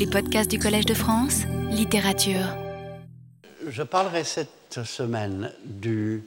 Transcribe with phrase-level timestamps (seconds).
[0.00, 2.56] Les podcasts du Collège de France, littérature.
[3.68, 6.24] Je parlerai cette semaine du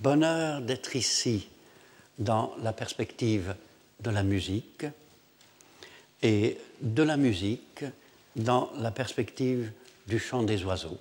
[0.00, 1.46] bonheur d'être ici
[2.18, 3.54] dans la perspective
[4.00, 4.86] de la musique
[6.22, 7.84] et de la musique
[8.36, 9.70] dans la perspective
[10.06, 10.98] du chant des oiseaux.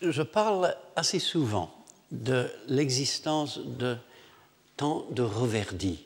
[0.00, 1.72] Je parle assez souvent
[2.10, 3.96] de l'existence de
[4.76, 6.04] tant de reverdis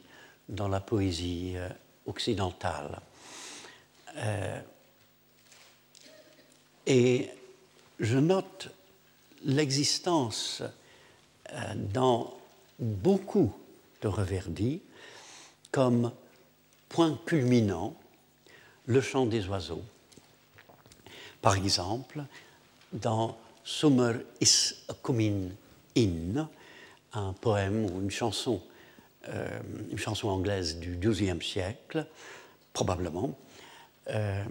[0.51, 1.71] dans la poésie euh,
[2.05, 3.01] occidentale.
[4.17, 4.61] Euh,
[6.87, 7.29] et
[7.99, 8.69] je note
[9.45, 10.63] l'existence
[11.53, 12.37] euh, dans
[12.79, 13.55] beaucoup
[14.03, 14.81] de reverdis
[15.71, 16.13] comme
[16.89, 17.95] point culminant
[18.87, 19.83] le chant des oiseaux.
[21.43, 22.25] Par exemple,
[22.93, 25.51] dans Summer is coming
[25.97, 26.49] in,
[27.13, 28.63] un poème ou une chanson,
[29.29, 29.61] euh,
[29.91, 32.07] une chanson anglaise du XIIe siècle,
[32.73, 33.37] probablement,
[34.09, 34.45] euh,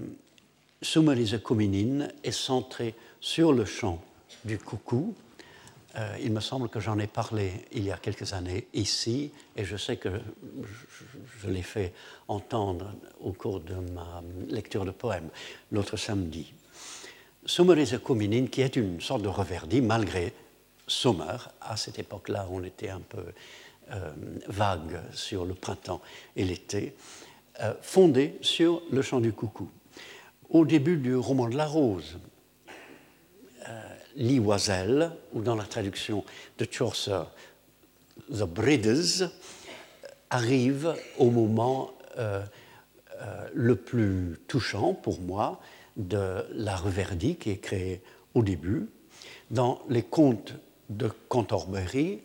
[0.81, 4.03] in est centré sur le chant
[4.43, 5.15] du coucou.
[5.97, 9.63] Euh, il me semble que j'en ai parlé il y a quelques années ici, et
[9.63, 10.09] je sais que
[11.41, 11.93] je, l'ai fait
[12.27, 15.29] entendre au cours de ma lecture de poème
[15.71, 16.53] l'autre samedi.
[17.45, 20.33] Summer is coming in, qui est une sorte de reverdit, malgré
[20.87, 21.37] Sommer.
[21.61, 23.23] À cette époque-là, on était un peu
[23.91, 24.11] euh,
[24.47, 26.01] vague sur le printemps
[26.35, 26.95] et l'été,
[27.61, 29.69] euh, fondé sur le chant du coucou.
[30.49, 32.17] Au début du roman de la rose,
[33.67, 33.81] euh,
[34.15, 36.23] L'Ivoiselle, ou dans la traduction
[36.57, 37.23] de Chaucer,
[38.31, 39.29] The Breeders,
[40.29, 41.91] arrive au moment
[43.53, 45.59] le plus touchant pour moi
[45.97, 48.01] de la reverdie qui est créée
[48.33, 48.87] au début.
[49.51, 50.55] Dans les contes
[50.89, 52.21] de Canterbury,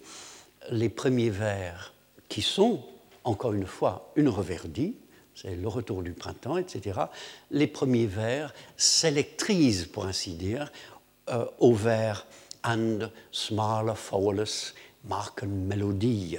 [0.70, 1.94] les premiers vers
[2.28, 2.82] qui sont,
[3.24, 4.96] encore une fois, une reverdie,
[5.41, 7.00] c'est le retour du printemps, etc.,
[7.50, 10.70] les premiers vers s'électrisent, pour ainsi dire,
[11.30, 12.27] euh, au vers
[12.62, 16.37] And small fowls marken mélodie,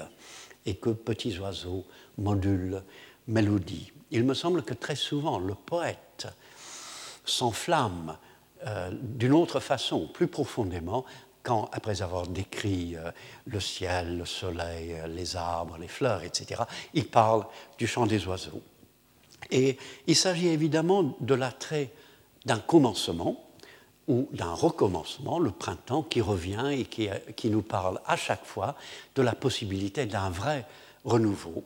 [0.68, 1.84] et que petits oiseaux
[2.20, 2.84] modulent
[3.28, 3.92] mélodie.
[4.12, 6.28] Il me semble que très souvent, le poète
[7.25, 8.18] s'enflamme
[8.68, 11.06] euh, d'une autre façon, plus profondément,
[11.42, 13.12] quand, après avoir décrit euh,
[13.48, 16.62] le ciel, le soleil, les arbres, les fleurs, etc.,
[16.94, 17.48] il parle
[17.80, 18.62] du chant des oiseaux.
[19.50, 21.91] Et il s'agit évidemment de l'attrait
[22.46, 23.44] d'un commencement
[24.07, 28.75] ou d'un recommencement, le printemps qui revient et qui, nous parle à chaque fois
[29.16, 30.66] de la possibilité d'un vrai
[31.06, 31.63] renouveau.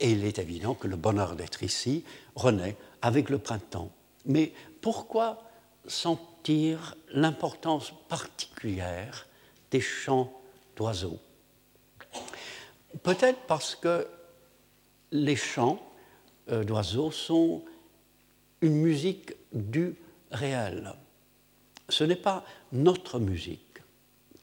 [0.00, 3.90] et il est évident que le bonheur d'être ici renaît avec le printemps.
[4.26, 5.42] Mais pourquoi
[5.86, 9.26] sentir l'importance particulière
[9.70, 10.32] des chants
[10.76, 11.18] d'oiseaux?
[13.02, 14.06] Peut-être parce que
[15.12, 15.80] les chants
[16.50, 17.64] euh, d'oiseaux sont
[18.60, 19.94] une musique du
[20.30, 20.92] réel.
[21.88, 23.80] Ce n'est pas notre musique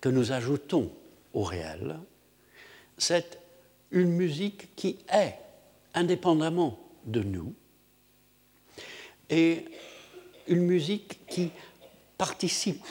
[0.01, 0.91] que nous ajoutons
[1.33, 1.99] au réel,
[2.97, 3.39] c'est
[3.91, 5.35] une musique qui est
[5.93, 7.53] indépendamment de nous
[9.29, 9.65] et
[10.47, 11.51] une musique qui
[12.17, 12.83] participe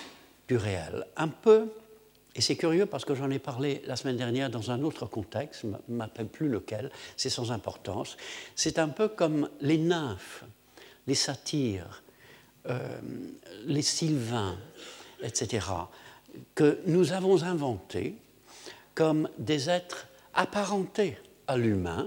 [0.49, 1.07] du réel.
[1.17, 1.69] Un peu,
[2.35, 5.63] et c'est curieux parce que j'en ai parlé la semaine dernière dans un autre contexte,
[5.63, 8.17] je ne m'appelle plus lequel, c'est sans importance,
[8.57, 10.45] c'est un peu comme les nymphes,
[11.07, 12.03] les satyres,
[12.67, 12.99] euh,
[13.67, 14.57] les sylvains,
[15.23, 15.67] etc.,
[16.55, 18.17] que nous avons inventés
[18.95, 22.07] comme des êtres apparentés à l'humain,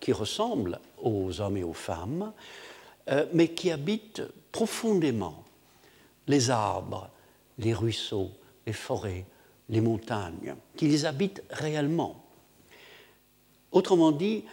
[0.00, 2.32] qui ressemblent aux hommes et aux femmes,
[3.10, 5.44] euh, mais qui habitent profondément
[6.26, 7.10] les arbres,
[7.58, 8.30] les ruisseaux,
[8.66, 9.26] les forêts,
[9.68, 12.24] les montagnes, qui les habitent réellement.
[13.70, 14.44] Autrement dit,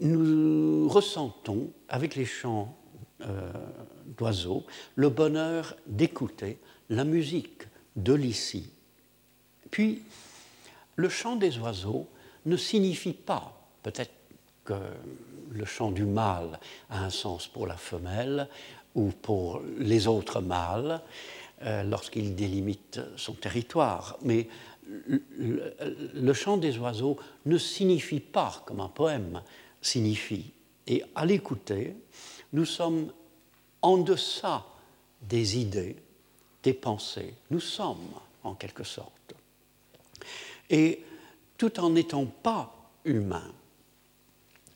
[0.00, 2.76] nous ressentons avec les chants
[3.22, 3.52] euh,
[4.16, 4.64] d'oiseaux
[4.94, 6.58] le bonheur d'écouter
[6.88, 7.62] la musique
[7.96, 8.70] de l'ici.
[9.70, 10.02] Puis,
[10.96, 12.06] le chant des oiseaux
[12.46, 13.52] ne signifie pas,
[13.82, 14.12] peut-être
[14.64, 14.74] que
[15.50, 16.58] le chant du mâle
[16.88, 18.48] a un sens pour la femelle
[18.94, 21.00] ou pour les autres mâles
[21.62, 24.18] euh, lorsqu'il délimite son territoire.
[24.22, 24.48] Mais
[25.36, 29.42] le, chant des oiseaux ne signifie pas comme un poème
[29.80, 30.52] signifie.
[30.86, 31.94] Et à l'écouter,
[32.52, 33.12] nous sommes
[33.82, 34.66] en deçà
[35.22, 35.96] des idées,
[36.62, 37.34] des pensées.
[37.50, 38.08] Nous sommes,
[38.42, 39.34] en quelque sorte.
[40.70, 41.04] Et
[41.58, 42.74] tout en n'étant pas
[43.04, 43.52] humains,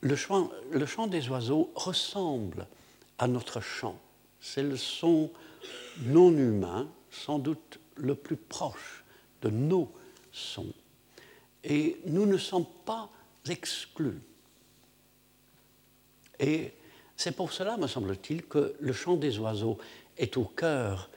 [0.00, 2.66] le chant, le chant des oiseaux ressemble
[3.19, 3.98] à notre chant.
[4.40, 5.31] C'est le son
[6.05, 9.05] non humain, sans doute le plus proche
[9.43, 9.93] de nos
[10.32, 10.72] sons.
[11.62, 13.11] Et nous ne sommes pas
[13.49, 14.20] exclus.
[16.40, 16.75] Et
[17.16, 19.78] C'est pour cela, me semble-t-il, que le chant des oiseaux
[20.19, 21.11] est au cœur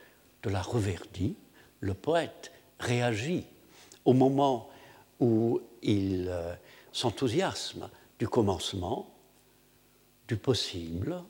[0.43, 1.35] de la reverdie.
[1.79, 3.45] Le poète réagit
[4.05, 4.69] au moment
[5.19, 6.53] où il euh,
[6.91, 7.89] s'enthousiasme
[8.19, 9.13] du commencement,
[10.27, 11.23] du possible,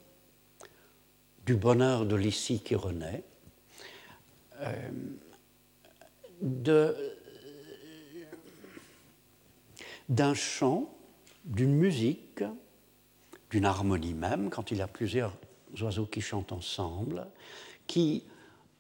[1.48, 3.24] du bonheur de l'ici qui renaît,
[4.60, 4.90] euh,
[10.10, 10.94] d'un chant,
[11.46, 12.44] d'une musique,
[13.50, 15.38] d'une harmonie même, quand il y a plusieurs
[15.82, 17.26] oiseaux qui chantent ensemble,
[17.88, 18.26] qui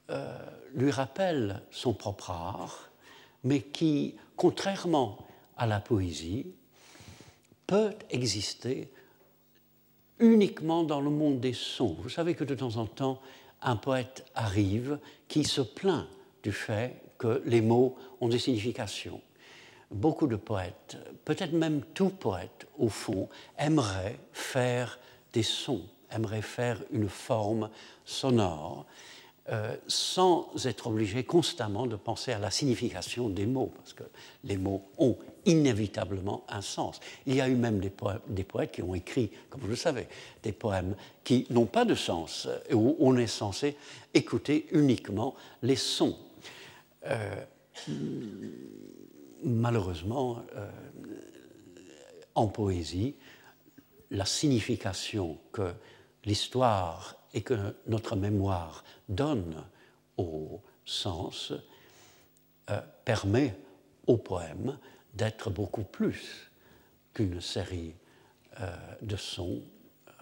[0.09, 0.37] euh,
[0.75, 2.91] lui rappelle son propre art,
[3.45, 5.25] mais qui, contrairement
[5.55, 6.47] à la poésie,
[7.65, 8.91] peut exister
[10.19, 11.95] uniquement dans le monde des sons.
[12.01, 13.21] Vous savez que de temps en temps,
[13.61, 16.07] un poète arrive qui se plaint
[16.43, 19.21] du fait que les mots ont des significations.
[19.89, 24.99] Beaucoup de poètes, peut-être même tout poète au fond, aimerait faire
[25.33, 27.69] des sons, aimerait faire une forme
[28.05, 28.85] sonore.
[29.49, 34.03] Euh, sans être obligé constamment de penser à la signification des mots, parce que
[34.43, 35.15] les mots ont
[35.47, 36.99] inévitablement un sens.
[37.25, 37.89] Il y a eu même des,
[38.43, 40.07] poètes, qui ont écrit, comme vous le savez,
[40.43, 43.75] des poèmes qui n'ont pas de sens, et où on est censé
[44.13, 46.17] écouter uniquement les sons.
[47.05, 47.45] Euh,
[49.43, 50.69] malheureusement, euh,
[52.35, 53.15] en poésie,
[54.11, 55.73] la signification que
[56.25, 59.63] l'histoire et que notre mémoire donne
[60.17, 61.53] au sens
[62.69, 63.55] euh, permet
[64.07, 64.77] au poème
[65.17, 66.51] d'être beaucoup plus
[67.13, 67.93] qu'une série
[68.61, 69.61] euh, de sons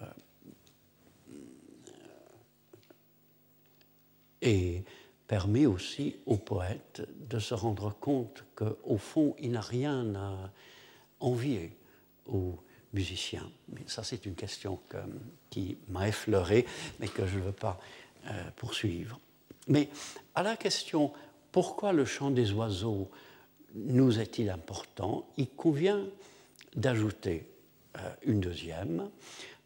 [0.02, 0.04] euh,
[4.42, 4.82] et
[5.28, 10.50] permet aussi au poète de se rendre compte qu'au fond, il n'a rien à
[11.20, 11.76] envier
[12.26, 12.58] aux
[12.92, 13.50] musicien.
[13.68, 14.80] Mais ça, c'est une question
[15.50, 16.64] qui m'a effleuré,
[16.98, 17.78] mais que je ne veux pas
[18.26, 19.20] euh, poursuivre.
[19.68, 19.90] Mais
[20.34, 21.12] à la question
[21.52, 23.10] pourquoi le chant des oiseaux
[23.76, 26.04] nous est-il important, il convient
[26.74, 27.46] d'ajouter
[27.98, 29.10] euh, une deuxième.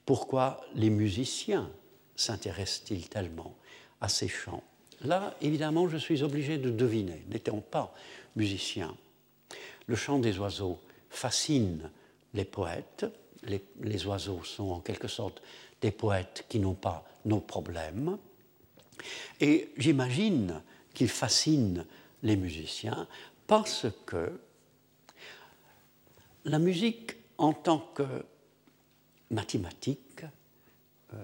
[0.04, 1.70] Pourquoi les musiciens
[2.16, 3.56] s'intéressent-ils tellement
[4.00, 4.62] à ces chants?
[5.02, 7.94] Là, évidemment, je suis obligé de deviner, n'étant pas
[8.36, 8.94] musicien.
[9.86, 10.78] Le chant des oiseaux
[11.08, 11.90] fascine
[12.34, 13.06] les poètes.
[13.44, 15.42] Les, oiseaux sont en quelque sorte
[15.80, 18.18] des poètes qui n'ont pas nos problèmes.
[19.40, 20.60] Et j'imagine
[20.92, 21.86] qu'ils fascinent
[22.22, 23.08] les musiciens
[23.50, 24.40] parce que
[26.44, 28.24] la musique en tant que
[29.32, 30.24] mathématique,
[31.12, 31.16] euh,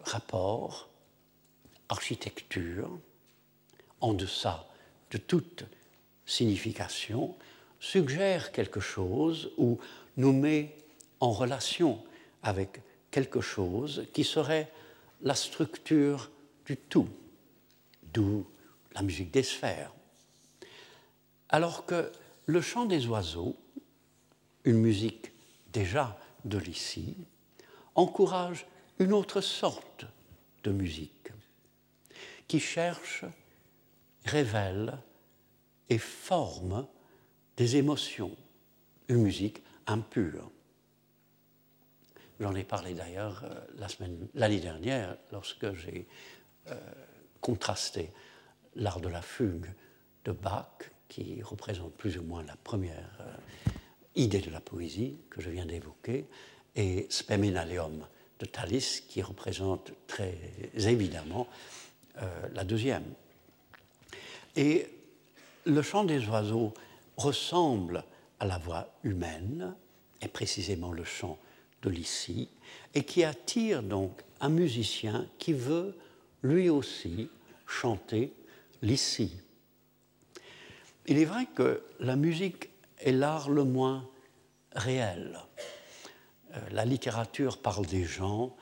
[0.00, 0.88] rapport,
[1.90, 2.88] architecture,
[4.00, 4.66] en deçà
[5.10, 5.66] de toute
[6.24, 7.36] signification,
[7.78, 9.78] suggère quelque chose ou
[10.16, 10.78] nous met
[11.20, 12.02] en relation
[12.42, 12.80] avec
[13.10, 14.72] quelque chose qui serait
[15.20, 16.30] la structure
[16.64, 17.10] du tout,
[18.14, 18.46] d'où
[18.94, 19.92] la musique des sphères.
[21.48, 22.10] Alors que
[22.46, 23.56] le chant des oiseaux,
[24.64, 25.32] une musique
[25.72, 27.16] déjà de l'ici,
[27.94, 28.66] encourage
[28.98, 30.06] une autre sorte
[30.64, 31.30] de musique
[32.48, 33.24] qui cherche,
[34.24, 34.98] révèle
[35.88, 36.86] et forme
[37.56, 38.36] des émotions,
[39.08, 40.50] une musique impure.
[42.40, 46.06] J'en ai parlé d'ailleurs euh, l'année dernière lorsque j'ai
[46.68, 46.74] euh,
[47.40, 48.12] contrasté
[48.74, 49.72] l'art de la fugue
[50.24, 53.34] de Bach, qui représente plus ou moins la première euh,
[54.14, 56.26] idée de la poésie que je viens d'évoquer,
[56.74, 58.06] et Speminalium
[58.38, 60.36] de Thalys, qui représente très
[60.74, 61.46] évidemment
[62.54, 63.04] la deuxième.
[64.56, 64.86] Et
[65.66, 66.72] le chant des oiseaux
[67.16, 68.04] ressemble
[68.40, 69.74] à la voix humaine,
[70.22, 71.38] et précisément le chant
[71.82, 72.48] de l'ici,
[72.94, 75.96] et qui attire donc un musicien qui veut
[76.42, 77.28] lui aussi
[77.66, 78.32] chanter
[78.82, 79.32] l'ici.
[81.08, 84.08] Il est vrai que la musique est l'art le moins
[84.72, 85.38] réel.
[86.52, 88.56] Euh, la littérature parle des gens,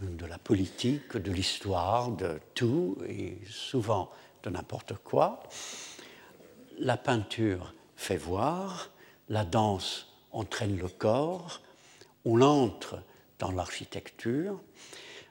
[0.00, 4.10] de la politique, de l'histoire, de tout, et souvent
[4.42, 5.42] de n'importe quoi.
[6.78, 8.88] La peinture fait voir,
[9.28, 11.60] la danse entraîne le corps,
[12.24, 13.02] on entre
[13.38, 14.58] dans l'architecture,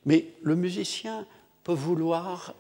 [0.06, 1.26] mais le musicien
[1.64, 2.54] peut vouloir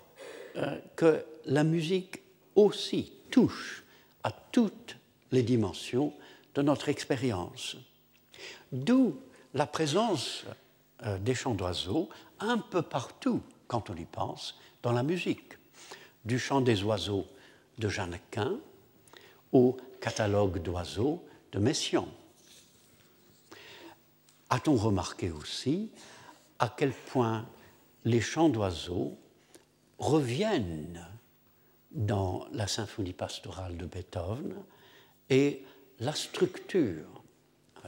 [0.55, 2.23] euh, que la musique
[2.55, 3.83] aussi touche
[4.23, 4.97] à toutes
[5.31, 6.13] les dimensions
[6.55, 7.77] de notre expérience.
[8.71, 9.19] D'où
[9.53, 10.45] la présence
[11.05, 12.09] euh, des chants d'oiseaux
[12.39, 15.57] un peu partout, quand on y pense, dans la musique.
[16.25, 17.25] Du chant des oiseaux
[17.77, 18.59] de Jeannequin
[19.51, 22.07] au catalogue d'oiseaux de Messiaen.
[24.49, 25.91] A-t-on remarqué aussi
[26.59, 27.45] à quel point
[28.05, 29.17] les chants d'oiseaux
[29.97, 31.05] reviennent
[31.91, 34.55] dans la symphonie pastorale de Beethoven
[35.29, 35.63] et
[35.99, 37.23] la structure.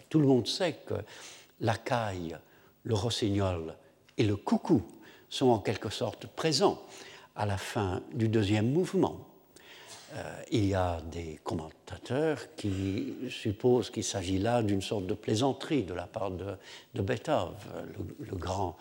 [0.10, 0.96] Tout le monde sait que
[1.60, 2.38] la caille,
[2.84, 3.76] le rossignol
[4.18, 4.84] et le coucou
[5.30, 6.82] sont en quelque sorte présents
[7.36, 9.28] à la fin du deuxième mouvement.
[10.14, 15.84] Euh, il y a des commentateurs qui supposent qu'il s'agit là d'une sorte de plaisanterie
[15.84, 16.58] de la part de,
[17.02, 17.54] Beethoven,
[18.20, 18.78] le, grand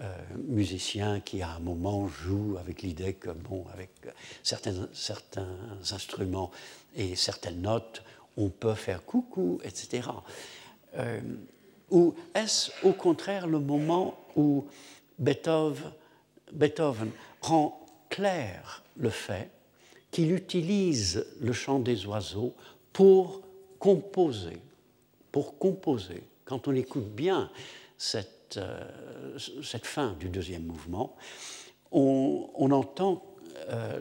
[0.00, 3.90] euh, musicien qui à un moment joue avec l'idée que, bon, avec
[4.42, 5.56] certains, certains
[5.90, 6.52] instruments
[6.94, 8.02] et certaines notes,
[8.36, 10.08] on peut faire coucou, etc.
[10.96, 11.20] Euh,
[11.90, 14.66] ou est-ce au contraire le moment où
[15.18, 15.90] Beethoven,
[16.52, 19.50] Beethoven rend clair le fait
[20.10, 22.54] qu'il utilise le chant des oiseaux
[22.92, 23.42] pour
[23.78, 24.58] composer,
[25.32, 26.22] pour composer.
[26.44, 27.50] Quand on écoute bien
[27.96, 31.16] cette, euh, cette fin du deuxième mouvement,
[31.90, 33.24] on, entend
[33.68, 34.00] euh,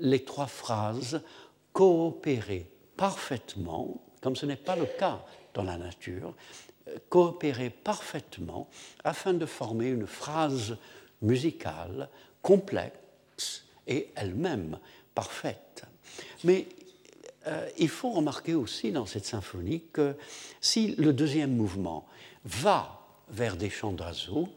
[0.00, 1.22] les trois phrases
[1.72, 6.34] coopérer parfaitement, comme ce n'est pas le cas dans la nature,
[6.88, 8.68] euh, coopérer parfaitement
[9.04, 10.76] afin de former une phrase
[11.20, 12.08] musicale
[12.42, 14.78] complexe et elle-même
[15.14, 15.84] parfaite.
[16.44, 16.68] Mais
[17.76, 20.14] il faut remarquer aussi dans cette symphonie que
[20.60, 22.06] si le deuxième mouvement
[22.44, 23.01] va
[23.32, 24.48] vers des chants d'oiseaux,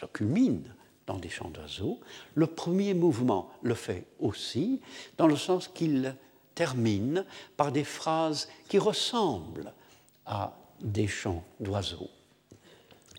[0.00, 0.74] se culmine
[1.06, 2.00] dans des chants d'oiseaux,
[2.34, 4.80] le premier mouvement le fait aussi,
[5.18, 6.16] dans le sens qu'il
[6.54, 7.24] termine
[7.56, 9.72] par des phrases qui ressemblent
[10.24, 12.10] à des chants d'oiseaux.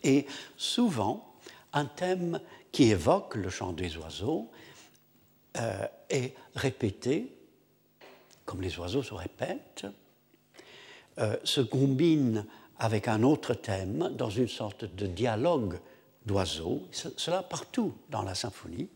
[0.03, 0.25] Et
[0.57, 1.35] souvent,
[1.73, 2.39] un thème
[2.71, 4.49] qui évoque le chant des oiseaux
[5.57, 7.31] euh, est répété,
[8.45, 9.85] comme les oiseaux se répètent,
[11.17, 12.45] euh, se combine
[12.79, 15.79] avec un autre thème dans une sorte de dialogue
[16.25, 18.89] d'oiseaux, cela partout dans la symphonie,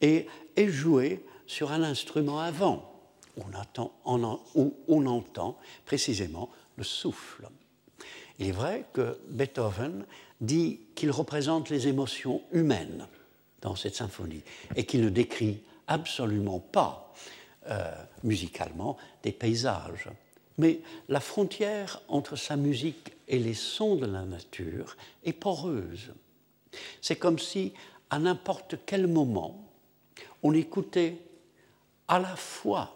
[0.00, 2.90] et est joué sur un instrument avant,
[3.36, 3.92] où on, attend,
[4.54, 7.48] où on entend précisément le souffle.
[8.38, 10.04] Il est vrai que Beethoven
[10.40, 13.06] dit qu'il représente les émotions humaines
[13.60, 14.42] dans cette symphonie
[14.76, 17.12] et qu'il ne décrit absolument pas
[17.68, 17.90] euh,
[18.22, 20.08] musicalement des paysages.
[20.58, 26.12] Mais la frontière entre sa musique et les sons de la nature est poreuse.
[27.00, 27.72] C'est comme si,
[28.10, 29.68] à n'importe quel moment,
[30.42, 31.18] on écoutait
[32.08, 32.94] à la fois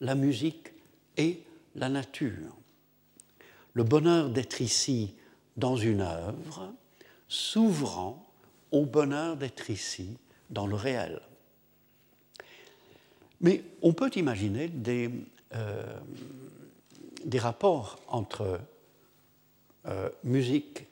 [0.00, 0.72] la musique
[1.16, 1.42] et
[1.74, 2.56] la nature.
[3.74, 5.14] Le bonheur d'être ici
[5.56, 6.72] dans une œuvre
[7.28, 8.26] s'ouvrant
[8.72, 10.16] au bonheur d'être ici
[10.48, 11.20] dans le réel.
[13.40, 15.10] Mais on peut imaginer des,
[15.54, 15.98] euh,
[17.24, 18.60] des rapports entre
[19.86, 20.86] euh, musique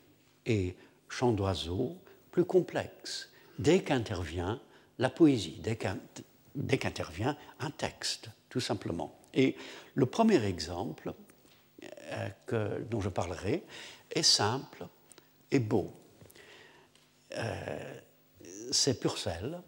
[0.46, 0.76] et
[1.08, 1.96] chant d'oiseaux
[2.30, 4.60] plus complexes dès qu'intervient
[4.98, 9.18] la poésie, dès qu'intervient un texte, tout simplement.
[9.34, 9.56] Et
[9.94, 11.12] le premier exemple
[12.52, 13.62] euh, dont je parlerai
[14.10, 14.86] est simple
[15.50, 15.92] et beau.
[18.72, 19.60] C'est Purcell,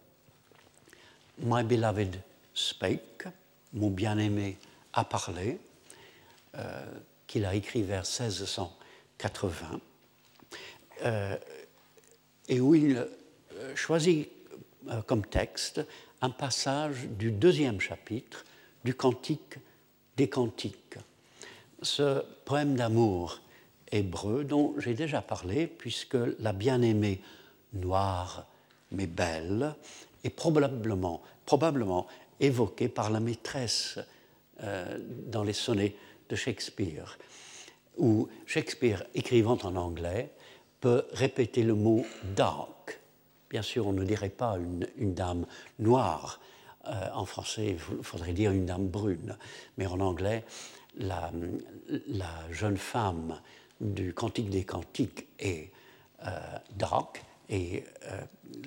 [1.39, 2.21] My Beloved
[2.55, 3.29] Spake,
[3.73, 4.59] mon bien-aimé
[4.93, 5.59] a parlé,
[6.57, 6.85] euh,
[7.29, 9.81] qu'il a écrit vers 1680,
[11.05, 11.37] euh,
[12.49, 14.29] et où il euh, choisit
[15.07, 15.81] comme texte
[16.23, 18.45] un passage du deuxième chapitre
[18.83, 19.59] du Cantique
[20.17, 20.97] des Cantiques.
[21.83, 23.41] Ce poème d'amour
[23.93, 27.21] hébreu dont j'ai déjà parlé, puisque la bien-aimée
[27.75, 28.47] noire
[28.91, 29.77] mais belle
[30.25, 32.09] est probablement, probablement
[32.41, 34.01] évoqué par la maîtresse
[35.29, 35.95] dans les sonnets
[36.31, 37.19] de Shakespeare,
[37.99, 40.31] où Shakespeare, écrivant en anglais,
[40.81, 42.99] peut répéter le mot dark.
[43.51, 45.45] Bien sûr, on ne dirait pas une, dame
[45.79, 46.41] noire.
[46.87, 49.37] Euh, en français, il faudrait dire une dame brune.
[49.77, 50.45] Mais en anglais,
[50.97, 51.31] la,
[52.51, 53.41] jeune femme
[53.81, 55.71] du Cantique des Cantiques est
[56.25, 56.31] euh,
[56.77, 57.85] dark et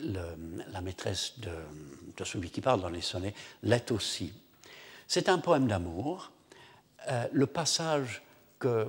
[0.01, 1.51] la maîtresse de,
[2.17, 4.33] de celui qui parle dans les sonnets, l'est aussi.
[5.07, 6.31] C'est un poème d'amour.
[7.09, 8.21] Euh, le passage
[8.59, 8.87] que euh,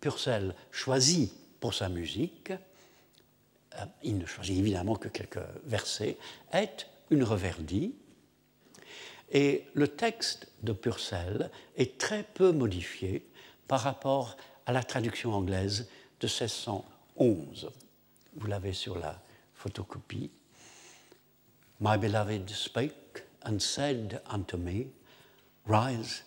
[0.00, 6.18] Purcell choisit pour sa musique, euh, il ne choisit évidemment que quelques versets,
[6.52, 7.94] est une reverdie.
[9.30, 13.26] Et le texte de Purcell est très peu modifié
[13.66, 15.88] par rapport à la traduction anglaise
[16.20, 17.70] de 1611.
[18.36, 19.20] Vous l'avez sur la
[19.54, 20.30] photocopie.
[21.80, 24.86] My beloved spake and said unto me,
[25.66, 26.22] Rise,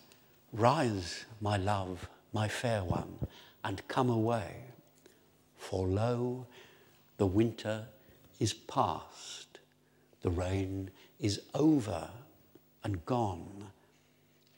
[0.52, 3.18] rise, my love, my fair one,
[3.64, 4.64] and come away.
[5.56, 6.46] For lo,
[7.16, 7.86] the winter
[8.38, 9.58] is past,
[10.22, 12.10] the rain is over
[12.84, 13.70] and gone.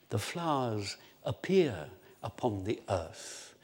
[0.09, 1.87] The flowers appear
[2.23, 3.55] upon the earth,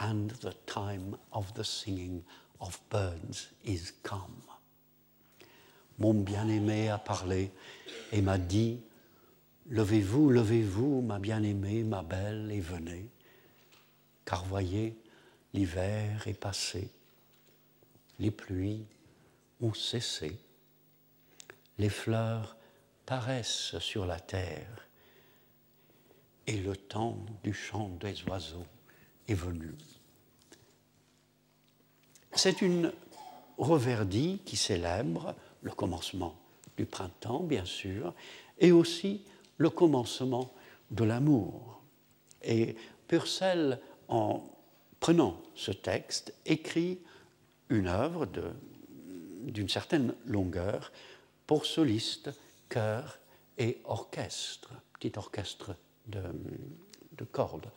[0.00, 2.24] and the time of the singing
[2.60, 4.42] of birds is come.
[5.98, 7.50] Mon bien-aimé a parlé
[8.12, 8.80] et m'a dit,
[9.70, 13.06] Levez-vous, levez-vous, ma bien-aimée, ma belle, et venez,
[14.24, 14.96] car voyez,
[15.52, 16.90] l'hiver est passé,
[18.18, 18.86] les pluies
[19.60, 20.38] ont cessé,
[21.76, 22.56] les fleurs
[23.04, 24.88] paraissent sur la terre,
[26.46, 28.66] et le temps du chant des oiseaux
[29.28, 29.74] est venu.
[32.32, 32.90] C'est une
[33.58, 36.38] reverdie qui célèbre le commencement
[36.78, 38.14] du printemps, bien sûr,
[38.58, 39.24] et aussi
[39.58, 40.52] le commencement
[40.90, 41.82] de l'amour.
[42.42, 44.42] Et Purcell, en
[45.00, 46.98] prenant ce texte, écrit
[47.68, 48.26] une œuvre
[49.42, 50.92] d'une certaine longueur
[51.46, 52.30] pour soliste,
[52.68, 53.18] chœur
[53.58, 55.74] et orchestre, petit orchestre
[56.06, 56.22] de,
[57.16, 57.70] de cordes.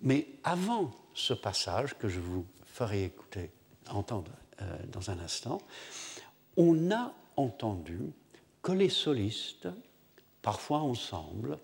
[0.00, 3.50] Mais avant ce passage que je vous ferai écouter,
[3.88, 5.60] entendre euh, dans un instant,
[6.56, 8.00] on a entendu
[8.62, 9.68] que les solistes,
[10.46, 11.58] parfois ensemble,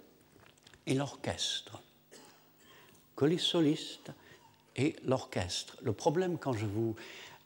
[0.89, 1.81] et l'orchestre,
[3.15, 4.11] que les solistes
[4.75, 5.77] et l'orchestre.
[5.83, 6.97] Le problème quand je vous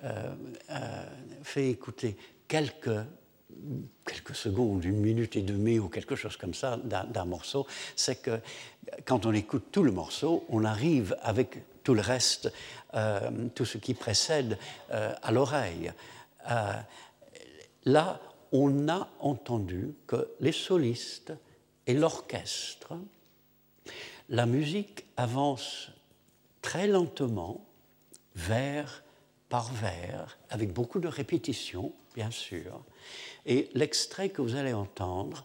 [0.02, 0.34] euh,
[0.70, 1.06] euh,
[1.42, 2.16] fais écouter
[2.48, 3.04] quelques
[4.06, 7.66] quelques secondes, une minute et demie ou quelque chose comme ça d'un morceau,
[7.96, 8.40] c'est que
[9.04, 12.50] quand on écoute tout le morceau, on arrive avec tout le reste,
[12.94, 14.58] euh, tout ce qui précède
[14.90, 15.92] à l'oreille.
[17.84, 18.20] Là,
[18.52, 21.32] on a entendu que les solistes
[21.86, 22.94] et l'orchestre,
[24.28, 25.90] la musique avance
[26.62, 27.64] très lentement,
[28.34, 29.02] vers
[29.48, 32.82] par vers, avec beaucoup de répétitions, bien sûr.
[33.44, 35.44] Et l'extrait que vous allez entendre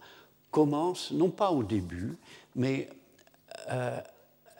[0.50, 2.18] commence, non pas au début,
[2.56, 2.90] mais
[3.70, 4.00] euh,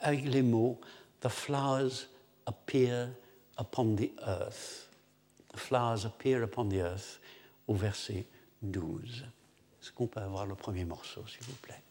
[0.00, 0.78] avec les mots
[1.20, 2.08] The flowers
[2.46, 3.10] appear
[3.58, 4.88] upon the earth.
[5.52, 7.20] The flowers appear upon the earth
[7.68, 8.26] au verset
[8.62, 9.26] 12.
[9.80, 11.82] Est-ce qu'on peut avoir le premier morceau, s'il vous plaît?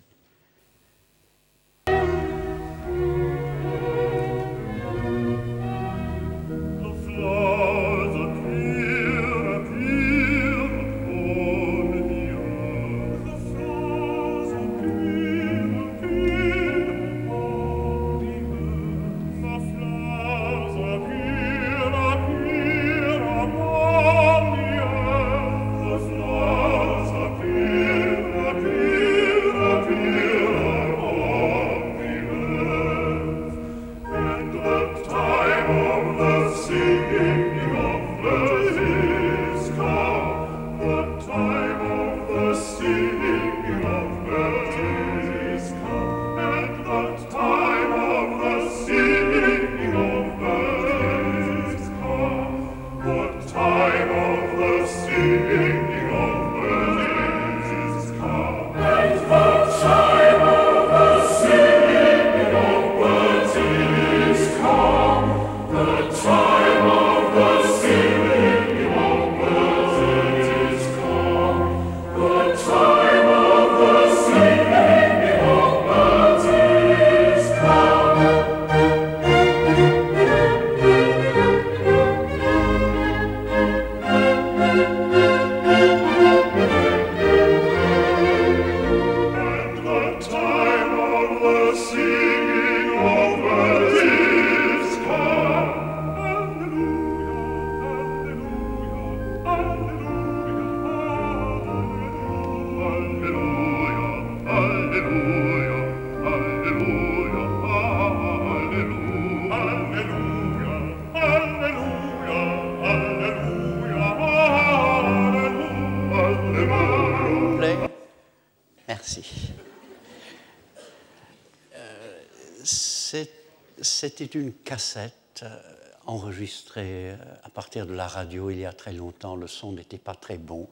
[124.22, 125.60] C'était une cassette euh,
[126.06, 129.36] enregistrée euh, à partir de la radio il y a très longtemps.
[129.36, 130.70] Le son n'était pas très bon.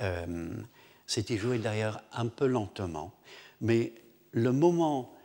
[0.00, 0.50] Euh,
[1.06, 3.14] c'était joué d'ailleurs un peu lentement.
[3.62, 3.94] Mais
[4.32, 5.16] le moment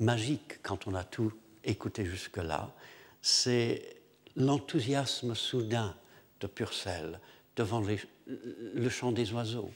[0.00, 2.74] magique, quand on a tout écouté jusque-là,
[3.22, 4.00] c'est
[4.34, 5.94] l'enthousiasme soudain
[6.40, 7.20] de Purcell
[7.54, 9.70] devant le chant des oiseaux.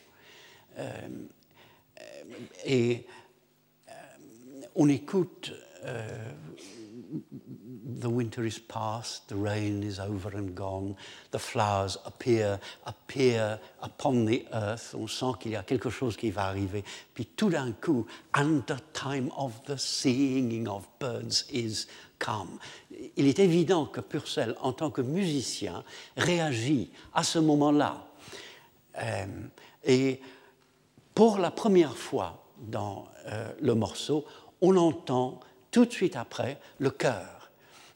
[2.65, 3.07] et
[4.75, 5.53] on écoute
[8.01, 10.97] the winter is past, the rain is over and gone,
[11.31, 14.95] the flowers appear, appear upon the earth.
[14.95, 16.85] On sent qu'il y a quelque chose qui va arriver.
[17.15, 21.87] Puis tout d'un coup, and the time of the singing of birds is
[22.19, 22.59] come.
[23.17, 25.85] Il est évident que Purcell, en tant que musicien,
[26.17, 28.07] réagit à ce moment-là.
[28.99, 29.27] Euh,
[29.85, 30.21] et
[31.15, 34.25] pour la première fois dans euh, le morceau,
[34.61, 37.41] on entend tout de suite après le cœur.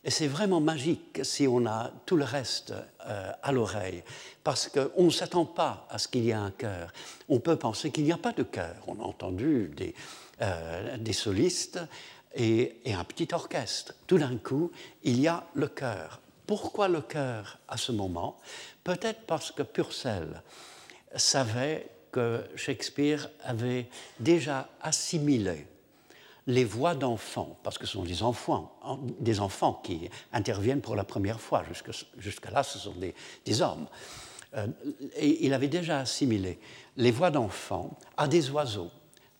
[0.04, 2.74] Et c'est vraiment magique si on a tout le reste
[3.06, 4.04] euh, à l'oreille,
[4.42, 6.92] parce qu'on ne s'attend pas à ce qu'il y ait un cœur.
[7.30, 8.76] On peut penser qu'il n'y a pas de cœur.
[8.86, 9.94] On a entendu des,
[10.42, 11.80] euh, des solistes
[12.34, 13.94] et, et, un petit orchestre.
[14.06, 14.70] Tout d'un coup,
[15.04, 16.20] il y a le cœur.
[16.46, 18.38] Pourquoi le cœur à ce moment?
[18.82, 20.42] Peut-être parce que Purcell
[21.16, 23.88] savait que Shakespeare avait
[24.20, 25.66] déjà assimilé
[26.46, 28.78] les voix d'enfants, parce que ce sont des enfants,
[29.20, 31.64] des enfants qui interviennent pour la première fois.
[32.18, 32.94] Jusque-là, ce sont
[33.44, 33.86] des, hommes.
[34.54, 34.66] Euh,
[35.16, 36.58] et il avait déjà assimilé
[36.96, 38.90] les voix d'enfants à des oiseaux.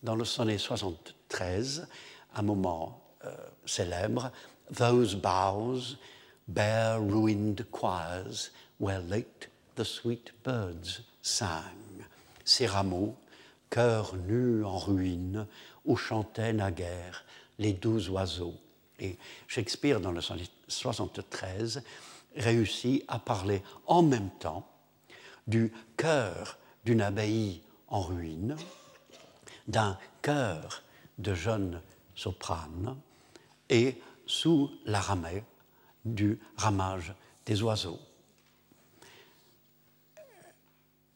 [0.03, 1.87] Dans le sonnet 73,
[2.35, 3.33] un moment euh,
[3.65, 4.31] célèbre,
[4.71, 5.97] Those boughs
[6.47, 11.63] bear ruined choirs where late the sweet birds sang.
[12.43, 13.15] Ces rameaux,
[13.69, 15.47] cœurs nus en ruine,
[15.85, 17.25] où chantaient naguère
[17.59, 18.55] les douze oiseaux.
[18.99, 19.17] Et
[19.47, 21.83] Shakespeare, dans le 73,
[22.35, 24.67] réussit à parler en même temps
[25.47, 28.55] du cœur d'une abbaye en ruine,
[29.67, 30.83] d'un cœur
[31.17, 31.81] de jeunes
[32.15, 32.97] sopranes
[33.69, 35.43] et sous la ramée
[36.03, 37.13] du ramage
[37.45, 37.99] des oiseaux.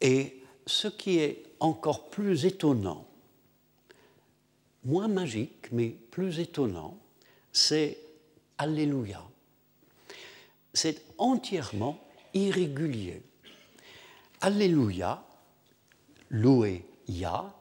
[0.01, 3.08] Et ce qui est encore plus étonnant
[4.83, 6.97] moins magique, mais plus étonnant,
[7.51, 7.97] c'est
[8.57, 9.23] Alléluia.
[10.73, 11.97] C'est entièrement
[12.33, 13.21] irrégulier.
[14.41, 15.23] Alléluia,
[16.29, 17.53] louer Ya,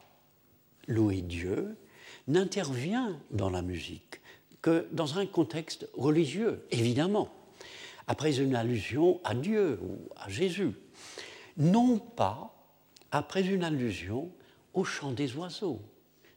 [0.88, 1.76] louer Dieu,
[2.26, 4.20] n'intervient dans la musique
[4.61, 7.28] que dans un contexte religieux, évidemment,
[8.09, 10.72] après une allusion à Dieu ou à Jésus,
[11.57, 12.54] non pas
[13.12, 14.31] après une allusion
[14.74, 15.81] au chant des oiseaux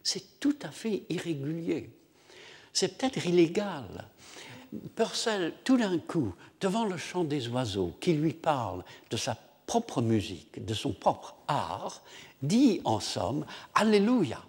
[0.04, 1.90] c'est tout à fait irrégulier.
[2.74, 4.08] C'est peut-être illégal.
[4.96, 10.02] Purcell, tout d'un coup, devant le chant des oiseaux, qui lui parle de sa propre
[10.02, 12.02] musique, de son propre art,
[12.42, 14.42] dit en somme Alléluia.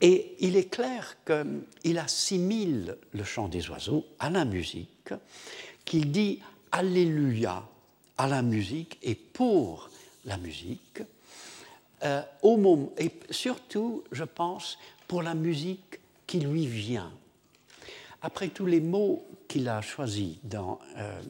[0.00, 5.12] Et il est clair qu'il assimile le chant des oiseaux à la musique,
[5.84, 6.40] qu'il dit
[6.72, 7.62] Alléluia
[8.18, 9.90] à la musique et pour
[10.24, 11.02] la musique,
[12.04, 17.12] euh, au moment, et surtout, je pense, pour la musique qui lui vient.
[18.22, 21.20] Après tous les mots qu'il a choisis dans euh,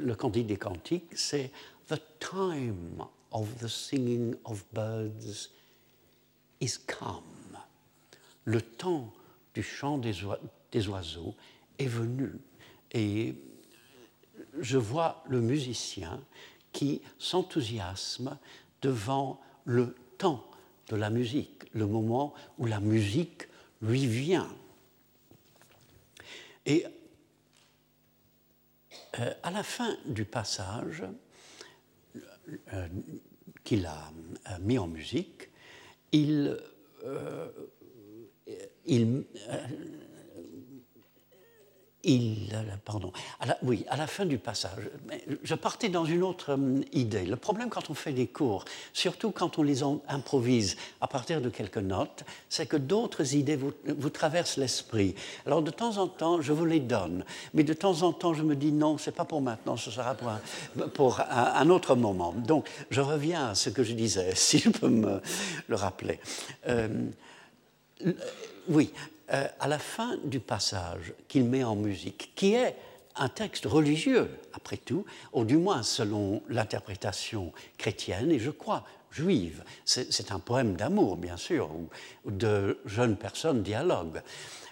[0.00, 1.50] le Cantique des Cantiques, c'est
[1.88, 5.50] The time of the singing of birds
[6.60, 7.58] is come.
[8.44, 9.12] Le temps
[9.54, 10.14] du chant des,
[10.72, 11.34] des oiseaux
[11.78, 12.32] est venu.
[12.92, 13.34] Et
[14.60, 16.20] je vois le musicien
[16.72, 18.38] qui s'enthousiasme
[18.82, 19.94] devant le
[20.88, 23.48] de la musique, le moment où la musique
[23.82, 24.48] lui vient.
[26.66, 26.86] Et
[29.18, 31.04] euh, à la fin du passage
[32.72, 32.88] euh,
[33.62, 34.12] qu'il a
[34.50, 35.50] euh, mis en musique,
[36.12, 36.56] il
[42.04, 42.48] il,
[42.84, 43.12] pardon,
[43.62, 44.90] oui, à la fin du passage,
[45.42, 47.24] je partais dans une autre hum, idée.
[47.24, 51.48] Le problème quand on fait des cours, surtout quand on les improvise à partir de
[51.48, 55.14] quelques notes, c'est que d'autres idées vous, traversent l'esprit.
[55.46, 58.42] Alors de temps en temps, je vous les donne, mais de temps en temps, je
[58.42, 60.40] me dis non, c'est pas pour maintenant, ce sera pour un,
[60.88, 62.32] pour un, autre moment.
[62.32, 65.20] Donc, je reviens à ce que je disais, si je peux me
[65.68, 66.20] le rappeler.
[66.68, 66.88] Euh,
[68.68, 68.92] oui,
[69.32, 72.76] euh, à la fin du passage qu'il met en musique, qui est
[73.16, 79.62] un texte religieux, après tout, ou du moins selon l'interprétation chrétienne, et je crois juive.
[79.84, 84.20] C'est un poème d'amour, bien sûr, où, de jeunes personnes dialoguent.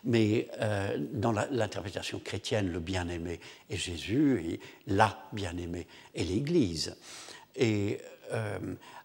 [0.04, 6.96] Mais euh, dans l'interprétation chrétienne, le bien-aimé est Jésus, et la bien-aimée est l'Église.
[7.54, 8.00] Et
[8.32, 8.58] euh,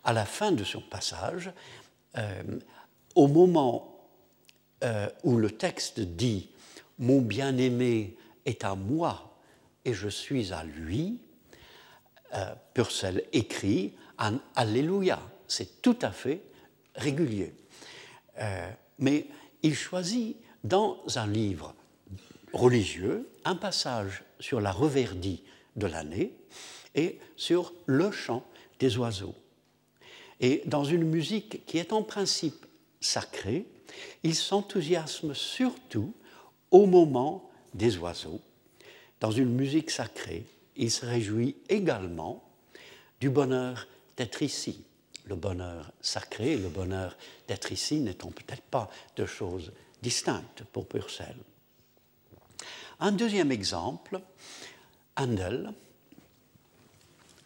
[0.03, 1.51] à la fin de son passage,
[3.13, 3.96] au moment
[4.84, 6.50] euh, où le texte dit
[7.00, 9.40] Mon bien-aimé est à moi
[9.86, 11.18] et je suis à lui,
[12.34, 15.20] euh, Purcell écrit un Alléluia.
[15.48, 16.42] C'est tout à fait
[16.96, 17.54] régulier.
[18.40, 19.28] Euh, mais
[19.63, 21.74] il choisit dans un livre
[22.54, 25.44] religieux un passage sur la reverdie
[25.76, 26.34] de l'année
[26.94, 28.46] et sur le chant
[28.80, 29.36] des oiseaux.
[30.40, 32.66] Et dans une musique qui est en principe
[33.00, 33.66] sacrée,
[34.23, 36.13] il s'enthousiasme surtout
[36.71, 38.41] au moment des oiseaux.
[39.19, 40.45] Dans une musique sacrée,
[40.76, 42.43] il se réjouit également
[43.19, 44.84] du bonheur d'être ici.
[45.26, 49.71] Le bonheur sacré et le bonheur d'être ici n'étant peut-être pas deux choses
[50.02, 51.36] distinctes pour Purcell.
[53.00, 54.21] Un deuxième exemple,
[55.15, 55.73] Handel,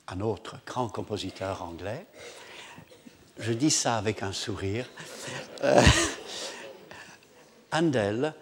[0.08, 2.06] un autre grand compositeur anglais.
[3.40, 4.88] Je dis ça avec un sourire.
[5.64, 5.82] Euh,
[7.72, 8.34] Handel,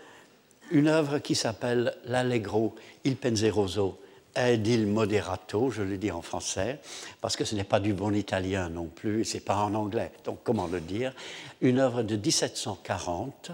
[0.71, 3.99] une œuvre qui s'appelle L'Allegro il Penseroso
[4.35, 6.79] ed il Moderato, je le dis en français,
[7.19, 10.39] parce que ce n'est pas du bon italien non plus, c'est pas en anglais, donc
[10.43, 11.13] comment le dire?
[11.61, 13.51] Une œuvre de 1740,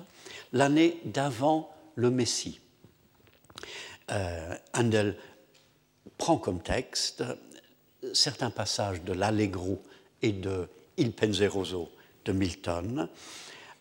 [0.54, 2.60] l'année d'avant le Messie.
[4.12, 5.16] Euh, Handel
[6.18, 7.24] prend comme texte
[8.14, 9.82] certains passages de l'Allegro
[10.22, 11.90] et de Il Penseroso
[12.26, 13.08] de Milton,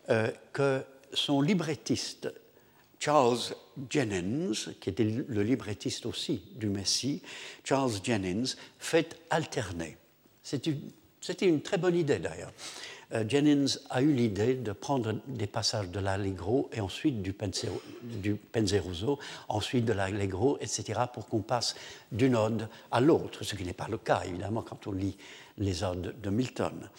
[0.09, 0.83] euh, que
[1.15, 2.31] son librettiste
[2.99, 3.55] Charles
[3.89, 7.21] Jennings, qui était le librettiste aussi du Messie,
[7.63, 9.97] Charles Jennings, fait alterner.
[10.41, 12.51] C'était une très bonne idée d'ailleurs.
[13.13, 19.19] Euh, Jennings a eu l'idée de prendre des passages de l'Allegro et ensuite du, Penseroso,
[19.47, 21.75] ensuite de l'Allegro, etc., pour qu'on passe
[22.11, 25.17] d'une ode à l'autre, ce qui n'est pas le cas évidemment quand on lit
[25.57, 26.89] les odes de Milton.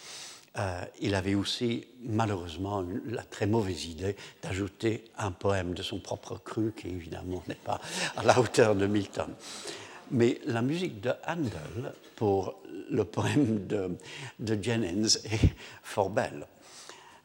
[0.57, 6.37] Euh, il avait aussi malheureusement la très mauvaise idée d'ajouter un poème de son propre
[6.37, 7.79] cru qui évidemment n'est pas
[8.15, 9.29] à la hauteur de Milton.
[10.09, 12.55] Mais la musique de Handel pour
[12.89, 13.97] le poème de,
[14.39, 16.47] de Jennings est fort belle.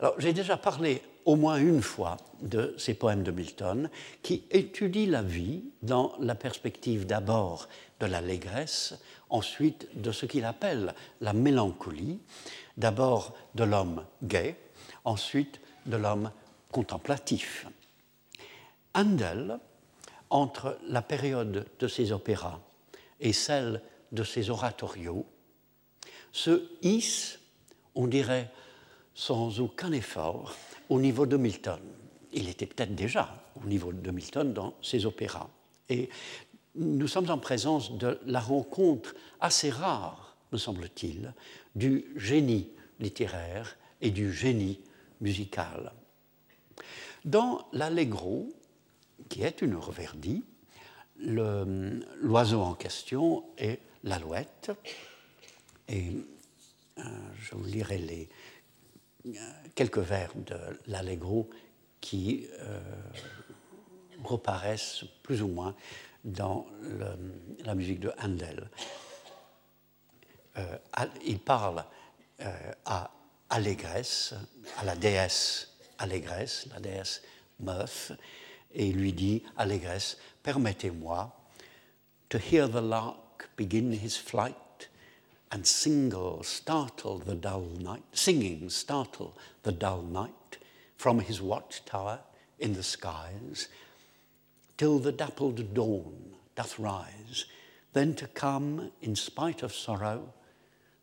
[0.00, 3.88] Alors, j'ai déjà parlé au moins une fois de ces poèmes de Milton
[4.22, 7.68] qui étudient la vie dans la perspective d'abord
[8.00, 8.94] de l'allégresse,
[9.30, 12.18] ensuite de ce qu'il appelle la mélancolie,
[12.76, 14.56] d'abord de l'homme gai,
[15.04, 16.30] ensuite de l'homme
[16.70, 17.66] contemplatif.
[18.94, 19.58] Handel,
[20.30, 22.60] entre la période de ses opéras
[23.20, 23.82] et celle
[24.12, 25.26] de ses oratorios
[26.32, 27.38] se hisse,
[27.94, 28.50] on dirait
[29.14, 30.54] sans aucun effort,
[30.88, 31.80] au niveau de Milton.
[32.32, 35.48] Il était peut-être déjà au niveau de Milton dans ses opéras.
[35.90, 36.08] Et
[36.74, 41.34] nous sommes en présence de la rencontre assez rare, me semble-t-il,
[41.74, 44.80] du génie littéraire et du génie
[45.20, 45.92] musical.
[47.24, 48.52] Dans l'Allegro,
[49.28, 50.44] qui est une reverdie,
[51.18, 54.72] l'oiseau en question est l'alouette.
[55.88, 56.10] Et
[56.98, 57.02] euh,
[57.40, 58.28] je vous lirai les,
[59.26, 59.30] euh,
[59.74, 60.56] quelques vers de
[60.86, 61.48] l'Allegro
[62.00, 62.80] qui euh,
[64.24, 65.74] reparaissent plus ou moins
[66.24, 66.66] dans
[67.64, 68.70] la musique de Handel.
[70.58, 70.76] Euh,
[71.24, 71.84] il parle
[72.40, 73.10] euh, à
[73.50, 74.34] Allégresse,
[74.78, 77.22] à la déesse Allégresse, la déesse
[77.60, 78.12] Meuf,
[78.74, 81.30] et il lui dit Allégresse, permettez-moi
[82.28, 84.88] to hear the lark begin his flight
[85.52, 90.58] and single startle the dull night, singing startle the dull night
[90.96, 92.20] from his watchtower
[92.58, 93.68] in the skies,
[94.78, 97.44] till the dappled dawn doth rise,
[97.92, 100.32] then to come in spite of sorrow,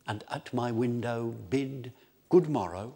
[0.10, 1.93] and at my window bid
[2.30, 2.93] good morrow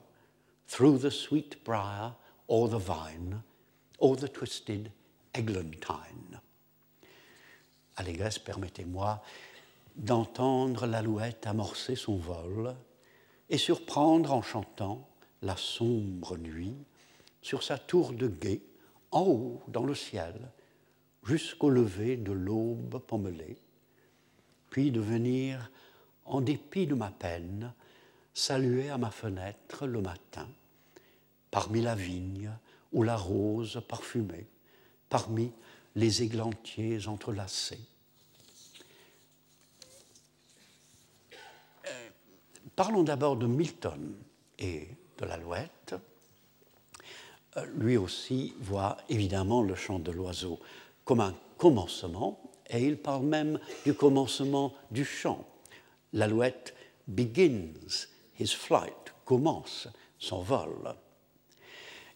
[0.68, 2.12] through the sweet briar
[2.48, 3.44] or the vine
[4.00, 4.92] or the twisted
[5.36, 6.40] eglantine.
[7.98, 9.22] Allégresse, permettez-moi
[9.96, 12.76] d'entendre l'alouette amorcer son vol
[13.48, 15.08] et surprendre en chantant
[15.44, 16.76] la sombre nuit
[17.44, 18.62] sur sa tour de guet,
[19.12, 20.34] en haut dans le ciel,
[21.24, 23.58] jusqu'au lever de l'aube pommelée,
[24.72, 25.70] puis de venir,
[26.26, 27.74] en dépit de ma peine,
[28.34, 30.48] saluer à ma fenêtre le matin,
[31.52, 32.52] parmi la vigne
[32.92, 34.48] ou la rose parfumée,
[35.10, 35.52] parmi
[35.96, 37.80] les églantiers entrelacés.
[41.86, 42.10] Euh,
[42.76, 44.16] parlons d'abord de Milton
[44.58, 45.96] et de l'alouette.
[47.58, 50.60] Euh, lui aussi voit évidemment le chant de l'oiseau
[51.06, 55.46] comme un commencement, et il parle même du commencement du chant.
[56.14, 56.74] L'alouette
[57.08, 58.08] begins
[58.40, 59.88] his flight, commence
[60.20, 60.96] son vol.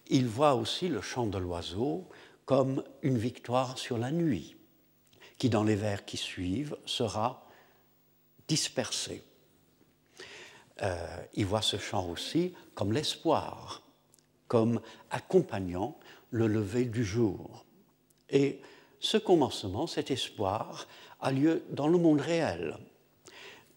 [0.08, 2.08] Il voit aussi le chant de l'oiseau
[2.46, 4.56] comme une victoire sur la nuit,
[5.38, 7.46] qui dans les vers qui suivent sera
[8.48, 9.24] dispersée.
[10.82, 13.82] Euh, il voit ce chant aussi comme l'espoir,
[14.48, 14.80] comme
[15.10, 15.98] accompagnant
[16.30, 17.66] le lever du jour.
[18.30, 18.62] Et
[19.00, 20.88] ce commencement, cet espoir,
[21.20, 22.78] a lieu dans le monde réel.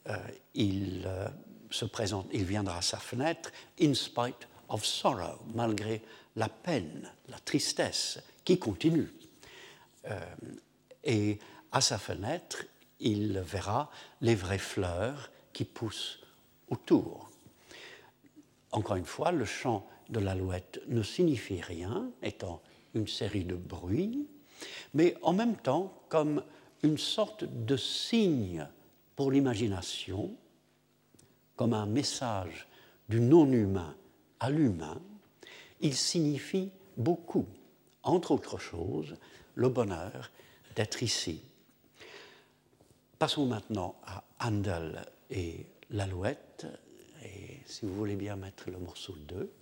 [0.08, 0.16] Euh,
[0.54, 1.28] il euh,
[1.70, 6.02] se présente, il viendra à sa fenêtre, in spite of sorrow, malgré
[6.36, 9.12] la peine, la tristesse qui continue.
[10.06, 10.20] Euh,
[11.04, 11.38] et
[11.72, 12.64] à sa fenêtre,
[12.98, 16.20] il verra les vraies fleurs qui poussent
[16.68, 17.30] autour.
[18.72, 22.62] Encore une fois, le chant de l'alouette ne signifie rien, étant
[22.94, 24.26] une série de bruits,
[24.94, 26.42] mais en même temps comme
[26.82, 28.66] une sorte de signe
[29.20, 30.34] pour l'imagination,
[31.54, 32.66] comme un message
[33.06, 33.94] du non-humain
[34.38, 34.98] à l'humain,
[35.82, 37.44] il signifie beaucoup,
[38.02, 39.18] entre autres choses,
[39.56, 40.30] le bonheur
[40.74, 41.42] d'être ici.
[43.18, 46.66] Passons maintenant à Handel et l'alouette,
[47.22, 49.52] et si vous voulez bien mettre le morceau 2.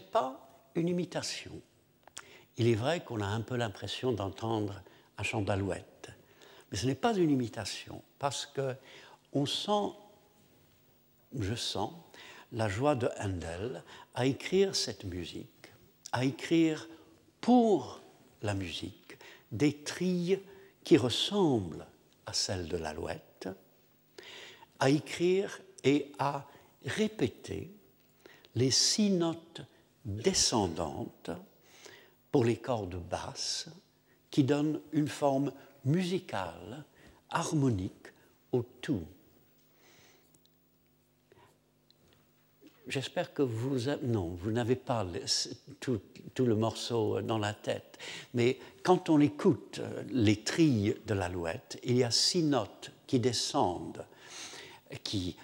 [0.00, 0.40] N'est pas
[0.74, 1.52] une imitation.
[2.56, 4.82] Il est vrai qu'on a un peu l'impression d'entendre
[5.18, 6.10] un chant d'alouette,
[6.70, 8.74] mais ce n'est pas une imitation parce que
[9.32, 9.94] on sent,
[11.38, 11.92] je sens,
[12.52, 13.84] la joie de Handel
[14.14, 15.72] à écrire cette musique,
[16.12, 16.88] à écrire
[17.40, 18.00] pour
[18.42, 19.18] la musique
[19.52, 20.40] des trilles
[20.82, 21.86] qui ressemblent
[22.26, 23.48] à celles de l'alouette,
[24.78, 26.46] à écrire et à
[26.84, 27.70] répéter
[28.54, 29.62] les six notes
[30.04, 31.30] descendantes
[32.32, 33.68] pour les cordes basses
[34.30, 35.52] qui donnent une forme
[35.84, 36.84] musicale,
[37.30, 38.08] harmonique
[38.52, 39.04] au tout.
[42.86, 43.88] J'espère que vous...
[44.02, 45.06] Non, vous n'avez pas
[45.78, 46.00] tout,
[46.38, 47.98] le morceau dans la tête,
[48.34, 54.04] mais quand on écoute les trilles de l'alouette, il y a six notes qui descendent,
[55.04, 55.36] qui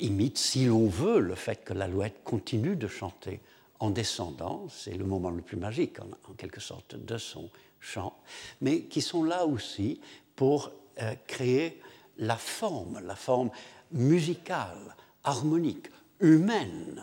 [0.00, 3.40] imite, si l'on veut, le fait que l'alouette continue de chanter
[3.82, 8.16] en descendant, c'est le moment le plus magique en, quelque sorte de son chant,
[8.60, 10.00] mais qui sont là aussi
[10.36, 11.80] pour euh, créer
[12.18, 13.50] la forme, la forme
[13.90, 15.88] musicale, harmonique,
[16.20, 17.02] humaine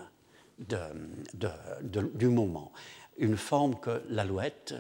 [2.13, 2.71] du moment,
[3.17, 4.73] une forme que l'alouette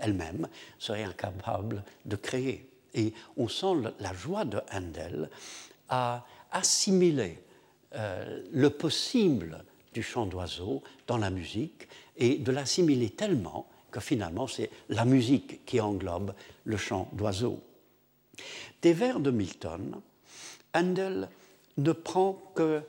[0.00, 0.48] elle-même
[0.80, 2.68] serait incapable de créer.
[2.94, 5.30] Et on sent la joie de Handel
[5.88, 7.38] à assimiler
[7.94, 9.64] euh, le possible
[9.94, 15.64] du chant d'oiseau dans la musique et de l'assimiler tellement que finalement c'est la musique
[15.64, 17.62] qui englobe le chant d'oiseau.
[18.82, 20.00] Des vers de Milton,
[20.74, 21.28] Handel
[21.78, 22.82] ne prend que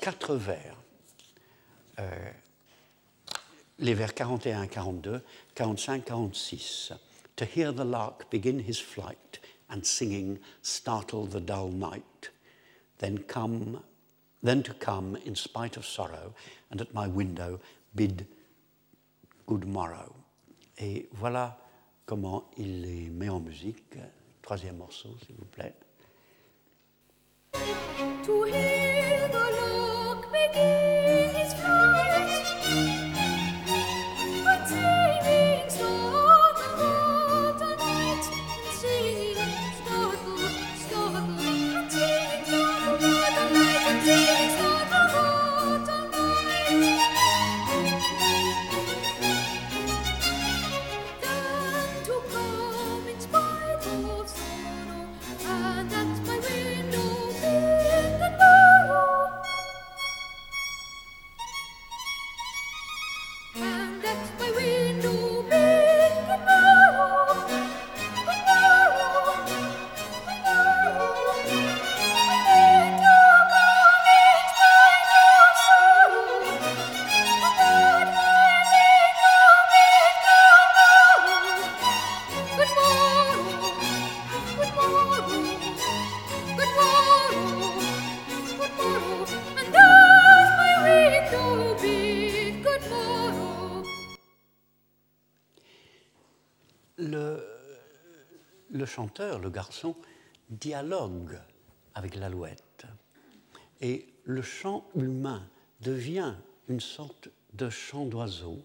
[0.00, 0.76] quatre vers.
[1.98, 2.30] Euh,
[3.78, 5.20] les vers 41, 42,
[5.54, 6.92] 45, 46.
[7.36, 12.30] To hear the lark begin his flight and singing startle the dull night,
[12.98, 13.80] then come
[14.42, 16.34] then to come in spite of sorrow,
[16.70, 17.60] and at my window
[17.94, 18.26] bid
[19.46, 20.14] good morrow.
[20.78, 21.56] Et voilà
[22.06, 23.96] comment il les met en musique.
[24.42, 25.74] Troisième morceau, s'il vous plaît.
[98.82, 99.94] Le chanteur, le garçon,
[100.50, 101.38] dialogue
[101.94, 102.84] avec l'alouette.
[103.80, 105.48] Et le chant humain
[105.80, 106.34] devient
[106.68, 108.58] une sorte de chant d'oiseau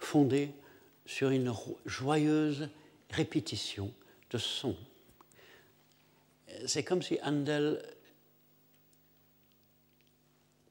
[0.00, 0.52] fondé
[1.04, 2.68] sur une joyeuse
[3.10, 3.94] répétition
[4.30, 4.76] de sons.
[6.66, 7.80] C'est comme si Handel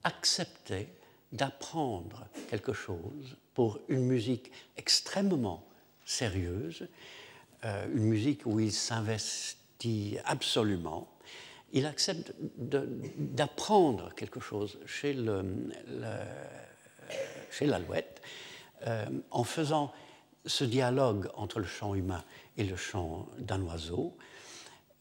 [0.04, 0.90] acceptait
[1.32, 5.66] d'apprendre quelque chose pour une musique extrêmement
[6.04, 6.90] sérieuse,
[7.64, 11.08] euh, une musique où il s'investit absolument.
[11.74, 15.44] Il accepte d'apprendre quelque chose chez, le,
[17.52, 18.22] chez l'alouette
[18.88, 19.92] euh, en faisant
[20.46, 22.24] ce dialogue entre le chant humain
[22.58, 24.16] et le chant d'un oiseau,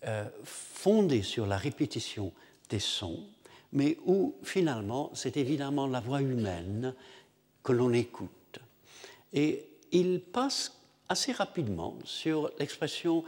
[0.07, 2.32] euh, fondé sur la répétition
[2.68, 3.24] des sons,
[3.72, 6.94] mais où finalement c'est évidemment la voix humaine
[7.62, 8.59] que l'on écoute.
[9.32, 10.72] Et il passe
[11.14, 13.22] assez rapidement sur l'expression,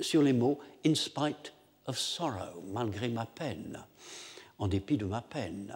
[0.00, 1.52] sur les mots in spite
[1.86, 3.84] of sorrow, malgré ma peine,
[4.60, 5.74] en dépit de ma peine,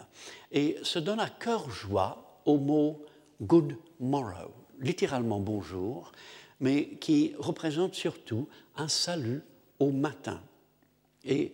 [0.53, 3.05] et se donne à cœur joie au mot
[3.41, 6.13] good morrow, littéralement bonjour,
[6.61, 9.43] mais qui représente surtout un salut
[9.81, 10.41] au matin.
[11.25, 11.53] Et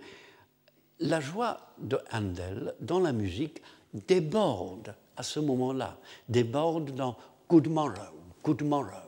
[1.00, 3.62] la joie de Handel dans la musique
[3.94, 5.96] déborde à ce moment-là,
[6.28, 7.16] déborde dans
[7.48, 9.07] Good Morrow, Good Morrow,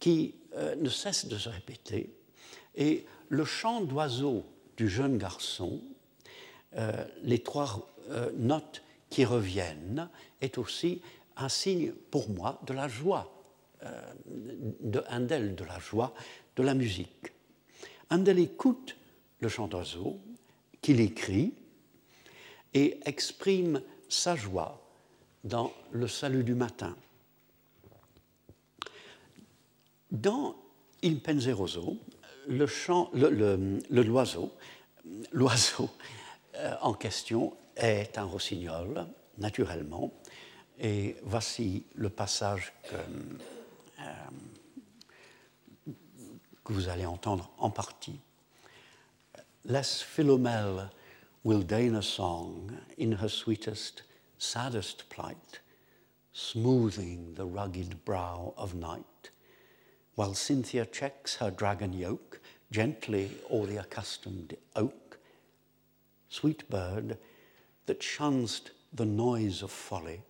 [0.00, 2.10] Qui euh, ne cesse de se répéter.
[2.76, 4.44] Et le chant d'oiseau
[4.76, 5.80] du jeune garçon,
[6.76, 10.08] euh, les trois euh, notes qui reviennent,
[10.40, 11.00] est aussi
[11.36, 13.30] un signe pour moi de la joie
[14.80, 16.14] de Handel, de la joie
[16.56, 17.32] de la musique.
[18.10, 18.96] Handel écoute
[19.40, 20.18] le chant d'oiseau,
[20.80, 21.52] qu'il écrit
[22.72, 24.80] et exprime sa joie
[25.44, 26.96] dans le salut du matin.
[30.14, 30.54] Dans
[31.02, 31.98] Il Penseroso,
[32.46, 34.52] le chant, le, l'oiseau,
[35.32, 35.90] l'oiseau
[36.54, 39.08] euh, en question est un rossignol,
[39.38, 40.12] naturellement,
[40.78, 42.94] et voici le passage que,
[44.00, 45.90] euh,
[46.62, 48.20] que vous allez entendre en partie.
[49.64, 50.90] less Philomel
[51.42, 54.02] will deign a song in her sweetest,
[54.38, 55.58] saddest plight,
[56.32, 59.04] smoothing the rugged brow of night,
[60.14, 62.40] while Cynthia checks her dragon yoke
[62.70, 65.18] gently o'er the accustomed oak.
[66.28, 67.18] Sweet bird
[67.86, 70.22] that shunst the noise of folly,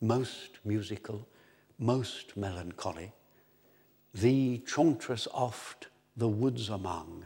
[0.00, 1.26] most musical,
[1.78, 3.12] most melancholy,
[4.14, 7.24] thee chauntress oft the woods among,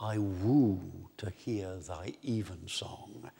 [0.00, 3.30] I woo to hear thy even song.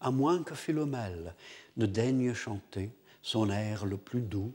[0.00, 1.32] À moins que Philomèle
[1.76, 2.90] ne daigne chanter
[3.22, 4.52] son air le plus doux,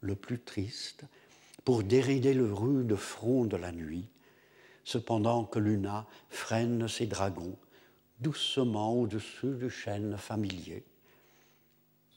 [0.00, 1.04] le plus triste,
[1.64, 4.08] pour dérider le rude front de la nuit,
[4.84, 7.56] cependant que Luna freine ses dragons
[8.20, 10.84] doucement au-dessus du chêne familier.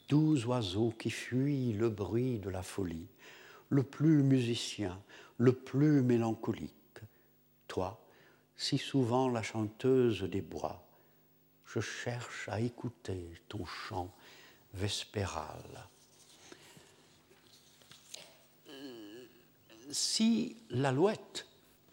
[0.10, 3.08] Doux oiseaux qui fuient le bruit de la folie,
[3.70, 5.02] le plus musicien,
[5.38, 7.02] le plus mélancolique,
[7.68, 8.00] toi,
[8.56, 10.88] si souvent la chanteuse des bois,
[11.66, 14.16] je cherche à écouter ton chant
[14.74, 15.90] vespéral.
[19.90, 21.48] Si l'alouette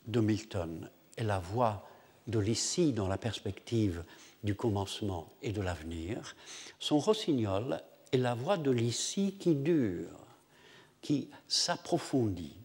[0.06, 1.88] de Milton est la voix
[2.26, 4.04] de l'ici dans la perspective
[4.42, 6.36] du commencement et de l'avenir,
[6.78, 7.80] son rossignol
[8.12, 10.26] est la voix de l'ici qui dure,
[11.00, 12.56] qui s'approfondit,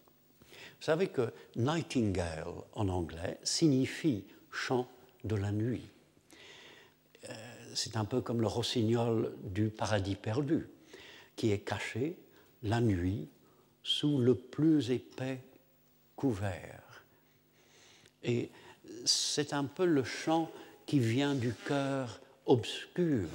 [0.80, 4.88] vous savez que nightingale en anglais signifie chant
[5.26, 5.90] de la nuit.
[7.28, 7.34] Euh,
[7.76, 10.70] c'est un peu comme le rossignol du paradis perdu,
[11.36, 12.18] qui est caché
[12.64, 13.28] la nuit
[13.84, 15.42] sous le plus épais
[16.16, 17.04] couvert.
[18.24, 18.52] Et
[19.06, 20.52] c'est un peu le chant
[20.86, 23.28] qui vient du cœur obscur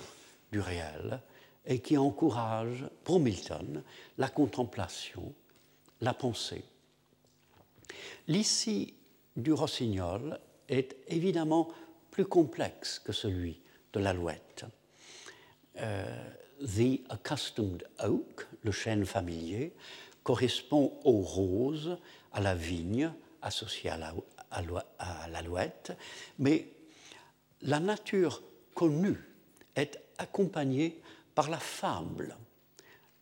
[0.52, 1.20] du réel
[1.66, 3.82] et qui encourage, pour Milton,
[4.18, 5.32] la contemplation,
[6.00, 6.64] la pensée.
[8.28, 8.94] L'ici
[9.36, 10.38] du rossignol
[10.68, 11.68] est évidemment
[12.10, 13.60] plus complexe que celui
[13.92, 14.64] de l'alouette.
[15.76, 16.04] Euh,
[16.60, 19.74] the accustomed oak, le chêne familier,
[20.24, 21.96] correspond aux roses,
[22.32, 23.12] à la vigne
[23.42, 23.98] associée à
[25.28, 25.92] l'alouette,
[26.38, 26.66] mais
[27.62, 28.42] la nature
[28.74, 29.20] connue
[29.76, 31.00] est accompagnée
[31.34, 32.36] par la fable.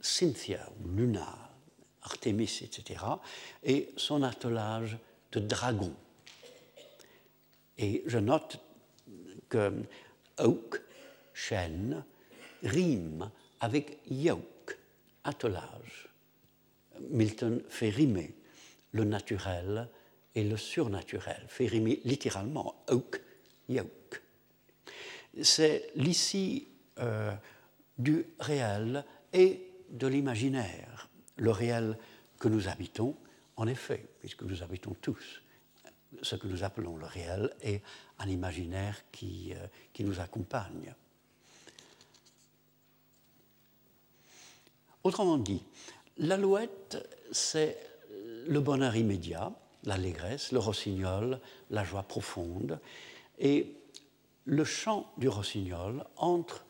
[0.00, 1.50] Cynthia, Luna,
[2.03, 3.05] Artémis, etc.,
[3.62, 4.98] et son attelage
[5.32, 5.94] de dragons.
[7.78, 8.59] Et je note
[9.48, 9.72] que
[10.38, 10.80] oak,
[11.34, 12.05] chêne,
[12.62, 13.30] rime
[13.61, 14.78] avec yoke,
[15.24, 16.11] attelage.
[17.11, 18.34] Milton fait rimer
[18.93, 19.88] le naturel
[20.34, 23.20] et le surnaturel, fait rimer littéralement oak,
[23.68, 24.22] yoke.
[25.43, 26.68] C'est l'ici
[26.99, 27.32] euh,
[27.99, 31.09] du réel et de l'imaginaire.
[31.36, 31.99] Le réel
[32.38, 33.16] que nous habitons,
[33.57, 35.43] en effet, puisque nous habitons tous
[36.20, 37.80] ce que nous appelons le réel et
[38.18, 40.95] un imaginaire qui, euh, qui nous accompagne.
[45.05, 45.62] Autrement dit,
[46.18, 46.98] l'alouette,
[47.30, 47.76] c'est
[48.46, 49.52] le bonheur immédiat,
[49.84, 51.40] l'allégresse, le rossignol,
[51.70, 52.78] la joie profonde.
[53.38, 53.74] Et
[54.44, 56.64] le chant du rossignol entre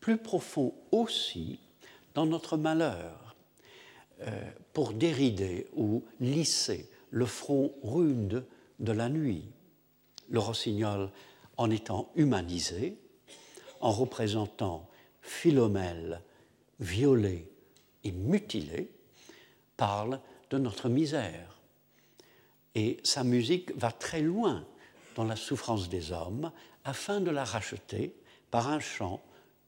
[0.00, 1.60] plus profond aussi
[2.14, 3.24] dans notre malheur,
[4.22, 8.44] euh, pour dérider ou lisser le front rude
[8.78, 9.44] de la nuit.
[10.28, 11.10] Le rossignol,
[11.56, 12.96] en étant humanisé,
[13.80, 14.88] en représentant
[15.20, 16.22] Philomèle
[16.80, 17.50] violée
[18.04, 18.90] et mutilée,
[19.76, 21.58] parle de notre misère.
[22.74, 24.64] Et sa musique va très loin
[25.16, 26.50] dans la souffrance des hommes
[26.84, 28.14] afin de la racheter
[28.50, 29.20] par un chant,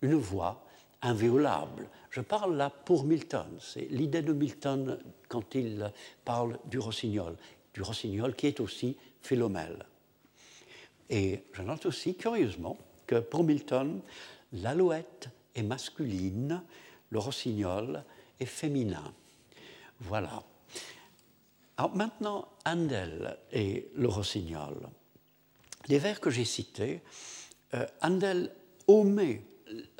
[0.03, 0.65] une voix
[1.03, 1.89] inviolable.
[2.11, 3.49] Je parle là pour Milton.
[3.61, 5.93] C'est l'idée de Milton quand il
[6.25, 7.37] parle du rossignol,
[7.75, 9.85] du rossignol qui est aussi Philomèle.
[11.11, 12.77] Et je note aussi, curieusement,
[13.07, 14.01] que pour Milton,
[14.53, 16.63] l'alouette est masculine,
[17.11, 18.03] le rossignol
[18.41, 19.13] est féminin.
[20.01, 20.43] Voilà.
[21.77, 24.77] Alors maintenant, Handel et le rossignol.
[25.89, 27.03] Les vers que j'ai cités,
[27.75, 28.53] euh, Handel
[28.89, 29.43] omet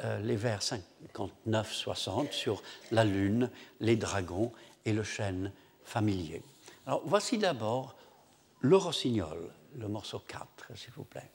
[0.05, 0.61] euh, les vers
[1.47, 2.63] 59-60 sur
[2.93, 4.53] la lune, les dragons
[4.85, 5.53] et le chêne
[5.85, 6.43] familier.
[6.87, 7.97] Alors voici d'abord
[8.61, 11.31] le rossignol, le morceau 4, s'il vous plaît.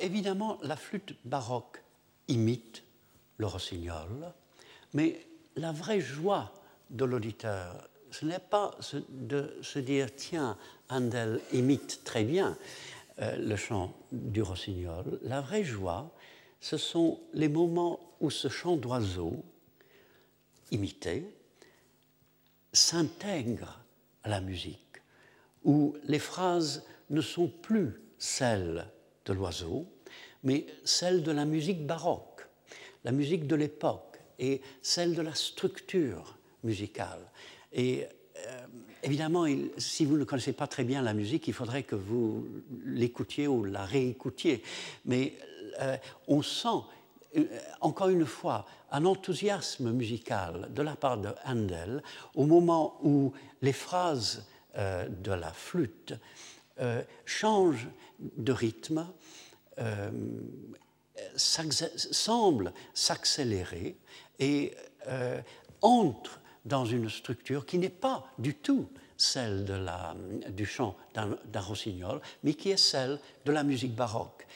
[0.00, 1.82] Évidemment, la flûte baroque
[2.28, 2.82] imite
[3.38, 4.32] le rossignol,
[4.92, 5.26] mais
[5.56, 6.52] la vraie joie
[6.90, 8.76] de l'auditeur, ce n'est pas
[9.08, 10.56] de se dire tiens,
[10.88, 12.56] Handel imite très bien
[13.20, 15.20] euh, le chant du rossignol.
[15.22, 16.10] La vraie joie,
[16.60, 19.44] ce sont les moments où ce chant d'oiseau
[20.70, 21.24] imité
[22.72, 23.80] s'intègre
[24.22, 25.02] à la musique,
[25.64, 28.86] où les phrases ne sont plus celles
[29.24, 29.86] de l'oiseau,
[30.42, 32.48] mais celle de la musique baroque,
[33.04, 37.30] la musique de l'époque et celle de la structure musicale.
[37.72, 38.06] Et
[38.46, 38.66] euh,
[39.02, 39.46] évidemment,
[39.76, 42.46] si vous ne connaissez pas très bien la musique, il faudrait que vous
[42.84, 44.62] l'écoutiez ou la réécoutiez.
[45.04, 45.34] Mais
[45.80, 45.96] euh,
[46.26, 46.84] on sent,
[47.36, 47.44] euh,
[47.80, 52.02] encore une fois, un enthousiasme musical de la part de Handel
[52.34, 54.46] au moment où les phrases
[54.76, 56.14] de la flûte
[57.26, 59.06] changent de rythme
[59.78, 60.10] euh,
[61.36, 63.96] semble s'accélérer
[64.38, 64.74] et
[65.08, 65.40] euh,
[65.82, 70.14] entre dans une structure qui n'est pas du tout celle de la,
[70.50, 74.46] du chant d'un rossignol, mais qui est celle de la musique baroque.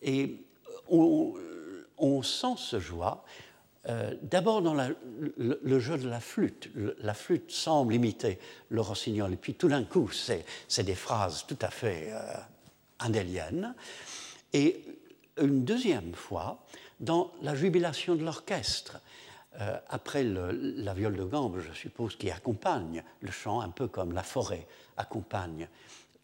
[0.00, 0.44] Et
[0.88, 3.24] on, sent ce joie
[3.88, 6.70] euh, d'abord dans le, jeu de la flûte.
[7.00, 10.44] la flûte semble imiter le rossignol, et puis tout d'un coup, c'est
[10.84, 12.12] des phrases tout à fait
[13.00, 13.74] andélienne,
[14.52, 14.84] et
[15.38, 16.64] une deuxième fois
[17.00, 19.00] dans la jubilation de l'orchestre.
[19.60, 24.12] Euh, après la viole de gambe, je suppose, qui accompagne le chant, un peu comme
[24.12, 24.66] la forêt
[24.96, 25.68] accompagne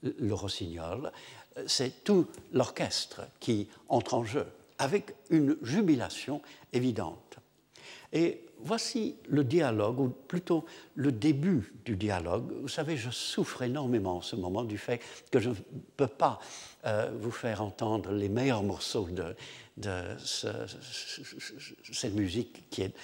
[0.02, 1.12] le rossignol,
[1.58, 4.46] euh, c'est tout l'orchestre qui entre en jeu,
[4.78, 6.40] avec une jubilation
[6.72, 7.27] évidente.
[8.12, 12.52] Et voici le dialogue, ou plutôt le début du dialogue.
[12.60, 15.00] Vous savez, je souffre énormément en ce moment du fait
[15.30, 15.54] que je ne
[15.96, 16.38] peux pas
[16.86, 19.34] euh, vous faire entendre les meilleurs morceaux de,
[21.92, 22.94] cette musique qui est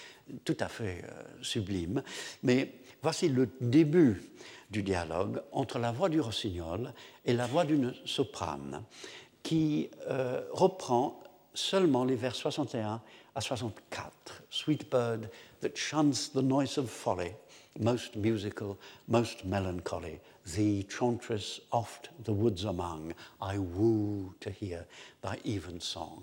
[0.44, 2.02] tout à fait euh, sublime.
[2.42, 4.22] Mais voici le début
[4.70, 6.92] du dialogue entre la voix du rossignol
[7.24, 8.82] et la voix d'une soprane
[9.42, 13.00] qui euh, reprend seulement les vers 61
[13.34, 14.42] à 64.
[14.50, 15.30] Sweet bird
[15.60, 17.34] that shuns the noise of folly,
[17.78, 18.78] most musical,
[19.08, 20.20] most melancholy,
[20.54, 24.86] thee chantress oft the woods among, I woo to hear
[25.22, 26.22] thy even song.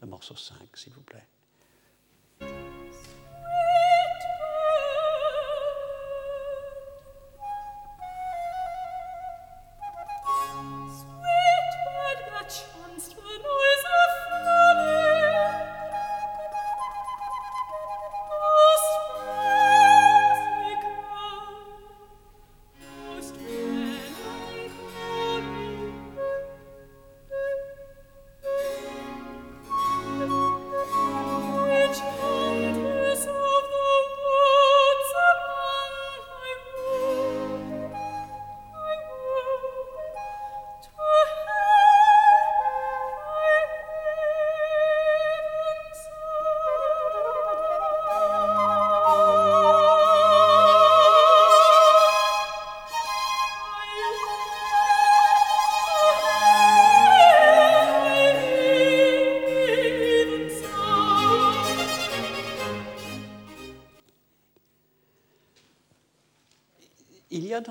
[0.00, 1.24] Le morceau 5, s'il vous plaît.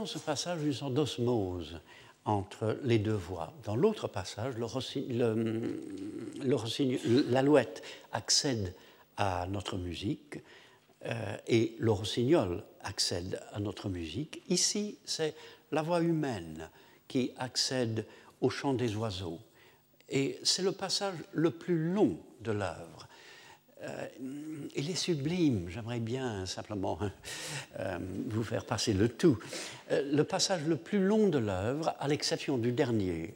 [0.06, 1.80] Dans ce passage une sorte d'osmose
[2.26, 3.52] entre les deux voix.
[3.64, 4.54] Dans l'autre passage,
[7.32, 7.82] l'alouette
[8.12, 8.76] accède
[9.18, 10.38] à notre musique
[11.06, 14.44] euh, et le rossignol accède à notre musique.
[14.48, 15.34] Ici, c'est
[15.72, 16.70] la voix humaine
[17.08, 18.06] qui accède
[18.42, 19.40] au chant des oiseaux.
[20.10, 23.08] Et c'est le passage le plus long de l'œuvre.
[23.86, 24.08] Euh,
[24.76, 26.98] il est sublime, j'aimerais bien simplement
[27.80, 29.38] euh, vous faire passer le tout.
[29.92, 33.34] Euh, le passage le plus long de l'œuvre, à l'exception du dernier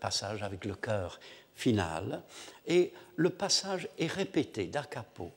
[0.00, 1.18] passage avec le chœur
[1.54, 2.22] final,
[2.66, 5.30] et le passage est répété da capo.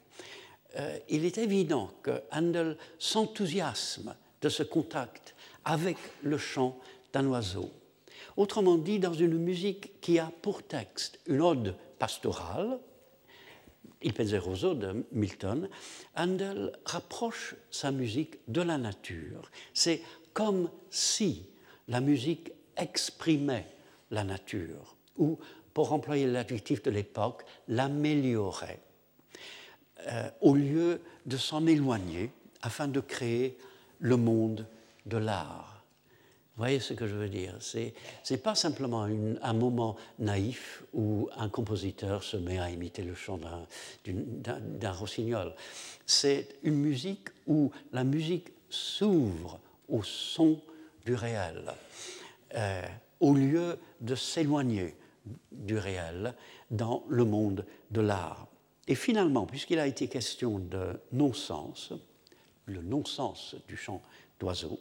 [1.09, 6.77] il est évident que Handel s'enthousiasme de ce contact avec le chant
[7.13, 7.71] d'un oiseau.
[8.35, 12.77] Autrement dit, dans une musique qui a pour texte une ode pastorale,
[14.05, 15.67] Il Penseroso de Milton,
[16.15, 19.49] Handel rapproche sa musique de la nature.
[19.73, 19.99] C'est
[20.31, 21.47] comme si
[21.87, 23.65] la musique exprimait
[24.11, 25.39] la nature, ou,
[25.73, 28.79] pour employer l'adjectif de l'époque, l'améliorait,
[30.07, 32.29] euh, au lieu de s'en éloigner
[32.61, 33.57] afin de créer
[33.99, 34.67] le monde
[35.07, 35.74] de l'art.
[36.55, 41.27] Vous voyez ce que je veux dire Ce n'est pas simplement un moment naïf où
[41.35, 43.37] un compositeur se met à imiter le chant
[44.05, 45.53] d'un rossignol.
[46.05, 50.61] C'est une musique où la musique s'ouvre au son
[51.05, 51.73] du réel,
[52.55, 52.81] euh,
[53.19, 54.95] au lieu de s'éloigner
[55.51, 56.33] du réel
[56.71, 58.47] dans le monde de l'art.
[58.87, 61.91] Et finalement, puisqu'il a été question de non-sens,
[62.65, 64.01] le non-sens du chant
[64.39, 64.79] d'oiseau,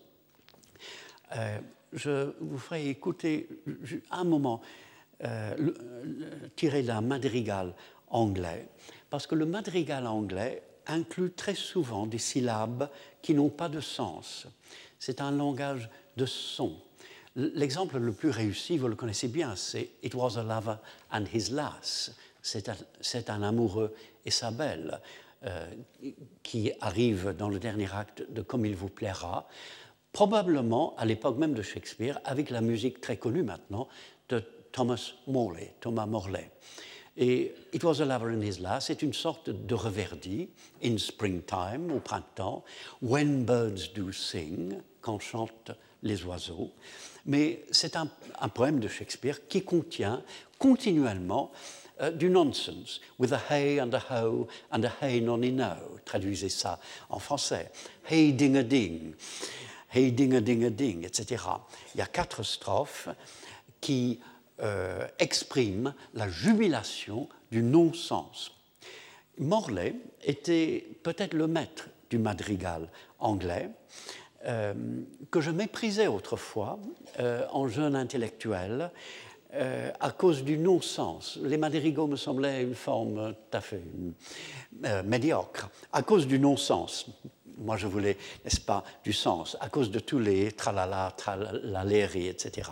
[1.37, 1.59] euh,
[1.93, 3.49] je vous ferai écouter
[4.11, 4.61] un moment
[5.25, 5.55] euh,
[6.57, 7.75] tiré d'un madrigal
[8.09, 8.69] anglais,
[9.11, 12.91] parce que le madrigal anglais inclut très souvent des syllabes
[13.23, 14.47] qui n'ont pas de sens.
[14.99, 16.77] C'est un langage de son.
[17.37, 20.77] L'exemple le plus réussi, vous le connaissez bien, c'est It was a lover
[21.11, 22.13] and his lass.
[22.43, 22.77] C'est un,
[23.29, 25.01] un, amoureux et sa belle,
[25.45, 25.67] euh,
[26.43, 29.49] qui arrive dans le dernier acte de Comme il vous plaira
[30.15, 33.89] probablement à l'époque même de Shakespeare, avec la musique très connue maintenant
[34.31, 34.43] de
[34.73, 36.51] Thomas Morley, Thomas Morley.
[37.17, 40.49] Et It Was a Lover in His Lass c'est une sorte de reverdi,
[40.83, 42.65] in springtime, au printemps,
[43.03, 46.71] When Birds Do Sing, quand chantent les oiseaux.
[47.27, 48.09] Mais c'est un,
[48.55, 50.23] poème de Shakespeare qui contient
[50.59, 51.51] continuellement
[52.01, 55.99] euh, du nonsense, with a hey and a ho and a hey nonny no.
[56.05, 57.73] Traduisez ça en français.
[58.09, 59.15] Hey ding a ding
[59.95, 61.45] hey ding a ding a ding, etc.
[61.95, 63.09] Il y a quatre strophes
[63.81, 64.21] qui
[64.63, 68.53] euh, exprime la jubilation du non-sens.
[69.39, 72.89] Morley était peut-être le maître du madrigal
[73.19, 73.71] anglais,
[74.47, 74.75] euh,
[75.31, 76.79] que je méprisais autrefois
[77.21, 78.91] euh, en jeune intellectuel
[80.01, 81.39] à cause du non-sens.
[81.41, 83.81] Les madrigaux me semblaient une forme tout à fait
[85.05, 87.07] médiocre, à cause du non-sens.
[87.59, 92.71] Moi, je voulais, n'est-ce pas, du sens, à cause de tous les tralala, tralaléri, etc.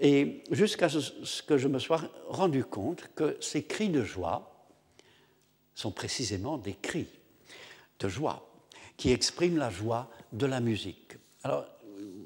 [0.00, 4.68] Et jusqu'à ce que je me sois rendu compte que ces cris de joie
[5.74, 7.08] sont précisément des cris
[7.98, 8.46] de joie
[8.96, 11.16] qui expriment la joie de la musique.
[11.42, 11.66] Alors,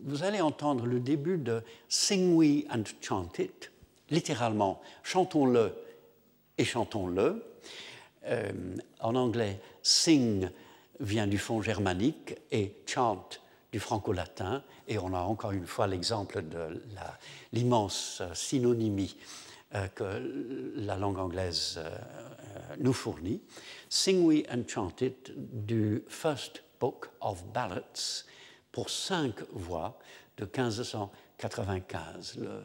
[0.04, 3.70] vous allez entendre le début de Sing We and Chant It,
[4.10, 5.72] littéralement chantons-le
[6.58, 7.44] et chantons-le.
[8.26, 8.52] Euh,
[9.00, 10.48] en anglais, sing
[11.00, 13.28] vient du fond germanique et chant
[13.72, 16.80] du franco-latin, et on a encore une fois l'exemple de
[17.52, 19.16] l'immense synonymie
[19.74, 21.90] euh, que la langue anglaise euh,
[22.78, 23.42] nous fournit.
[23.88, 28.26] Sing We and Chant It du First Book of Ballads
[28.70, 29.98] pour cinq voix
[30.36, 32.36] de 1595.
[32.38, 32.62] Le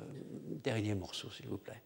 [0.63, 1.81] dernier morceau, s'il vous plaît.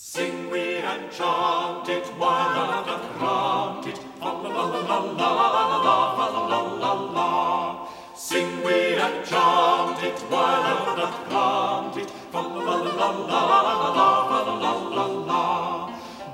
[0.00, 3.98] Sing we and chant it while doth grant it.
[4.20, 7.88] Fa la la la la la la fa la la la la.
[8.14, 12.08] Sing we and chant it while doth grant it.
[12.30, 15.42] Fa la la la la la la fa la la la la.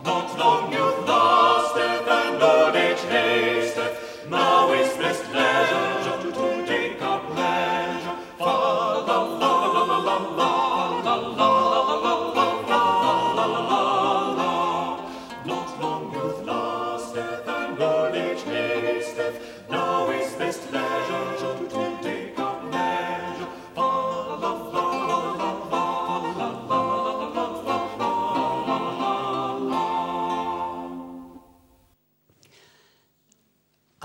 [0.04, 0.93] Not long youth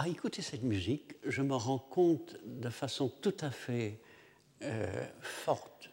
[0.08, 4.00] écouter cette musique, je me rends compte de façon tout à fait
[4.62, 5.90] euh, forte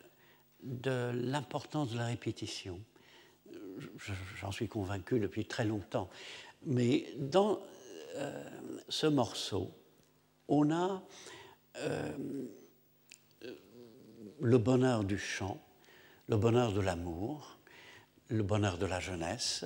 [0.62, 2.80] de l'importance de la répétition.
[4.40, 6.10] J'en suis convaincu depuis très longtemps.
[6.64, 7.60] Mais dans
[8.16, 8.44] euh,
[8.88, 9.70] ce morceau,
[10.48, 11.02] on a
[11.76, 12.12] euh,
[14.40, 15.62] le bonheur du chant,
[16.28, 17.58] le bonheur de l'amour,
[18.28, 19.64] le bonheur de la jeunesse,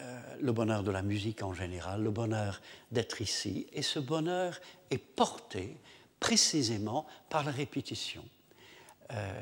[0.00, 3.66] euh, le bonheur de la musique en général, le bonheur d'être ici.
[3.72, 5.76] Et ce bonheur est porté
[6.18, 8.24] précisément par la répétition.
[9.12, 9.40] Euh,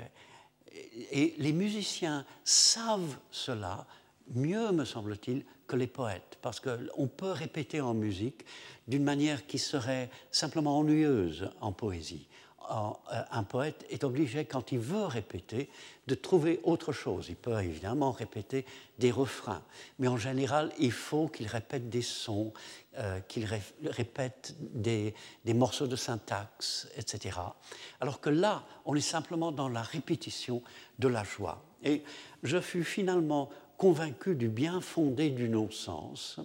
[1.10, 3.86] et les musiciens savent cela
[4.34, 8.44] mieux, me semble-t-il, que les poètes, parce qu'on peut répéter en musique
[8.88, 12.28] d'une manière qui serait simplement ennuyeuse en poésie.
[12.70, 15.68] Euh, un poète est obligé, quand il veut répéter,
[16.06, 17.26] de trouver autre chose.
[17.28, 18.64] Il peut évidemment répéter
[18.98, 19.62] des refrains,
[19.98, 22.52] mais en général, il faut qu'il répète des sons,
[22.98, 23.48] euh, qu'il
[23.84, 25.14] répète des,
[25.46, 27.38] morceaux de syntaxe, etc.
[28.00, 30.62] Alors que là, on est simplement dans la répétition
[30.98, 31.62] de la joie.
[31.82, 32.02] Et
[32.42, 36.40] je fus finalement convaincu du bien fondé du non-sens,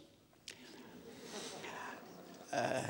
[2.53, 2.81] euh,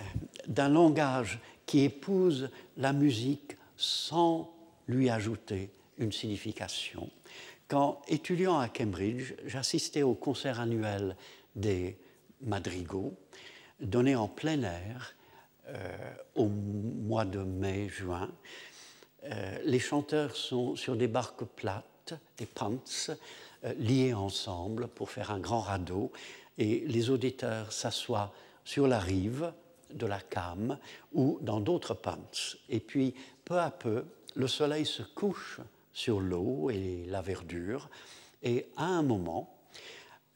[0.47, 4.51] d'un langage qui épouse la musique sans
[4.87, 7.11] lui ajouter une signification.
[7.67, 11.15] Quand étudiant à Cambridge, j'assistais au concert annuel
[11.55, 11.97] des
[12.41, 13.13] madrigaux,
[13.79, 15.15] donné en plein air
[15.67, 18.31] euh, au mois de mai-juin.
[19.25, 25.31] Euh, les chanteurs sont sur des barques plates, des pants, euh, liés ensemble pour faire
[25.31, 26.11] un grand radeau,
[26.57, 29.51] et les auditeurs s'assoient sur la rive
[29.93, 30.77] de la came
[31.13, 32.31] ou dans d'autres pants.
[32.69, 33.13] Et puis,
[33.45, 35.59] peu à peu, le soleil se couche
[35.93, 37.89] sur l'eau et la verdure,
[38.43, 39.57] et à un moment,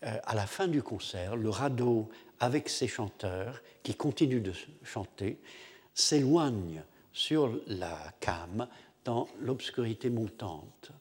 [0.03, 5.39] euh, à la fin du concert, le radeau avec ses chanteurs qui continuent de chanter
[5.93, 6.83] s'éloigne
[7.13, 8.67] sur la came
[9.05, 10.91] dans l'obscurité montante.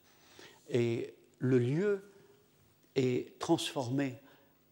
[0.68, 2.12] Et le lieu
[2.96, 4.18] est transformé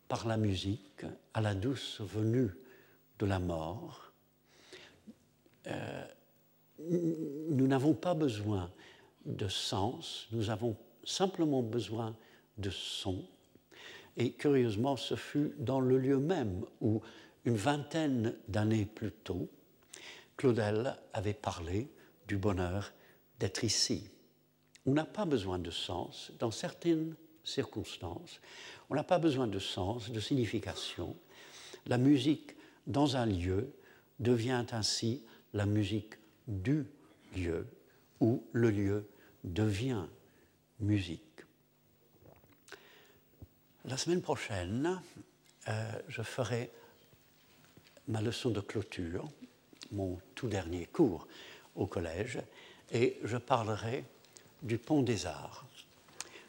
[0.08, 2.50] par la musique à la douce venue
[3.18, 4.12] de la mort,
[5.66, 6.04] euh,
[6.78, 8.70] nous n'avons pas besoin
[9.24, 12.16] de sens, nous avons simplement besoin
[12.56, 13.24] de son.
[14.16, 17.00] Et curieusement, ce fut dans le lieu même où,
[17.44, 19.48] une vingtaine d'années plus tôt,
[20.36, 21.88] Claudel avait parlé
[22.26, 22.92] du bonheur
[23.38, 24.10] d'être ici.
[24.86, 27.14] On n'a pas besoin de sens dans certaines
[27.44, 28.40] circonstances,
[28.90, 31.16] on n'a pas besoin de sens, de signification.
[31.86, 32.57] La musique
[32.88, 33.72] dans un lieu
[34.18, 35.22] devient ainsi
[35.52, 36.14] la musique
[36.48, 36.86] du
[37.36, 37.66] lieu
[38.20, 39.08] où le lieu
[39.44, 40.06] devient
[40.80, 41.22] musique.
[43.84, 45.00] La semaine prochaine,
[45.68, 46.70] euh, je ferai
[48.08, 49.30] ma leçon de clôture,
[49.92, 51.28] mon tout dernier cours
[51.76, 52.40] au collège,
[52.90, 54.04] et je parlerai
[54.62, 55.64] du pont des arts.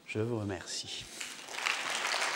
[0.05, 1.05] Je vous remercie.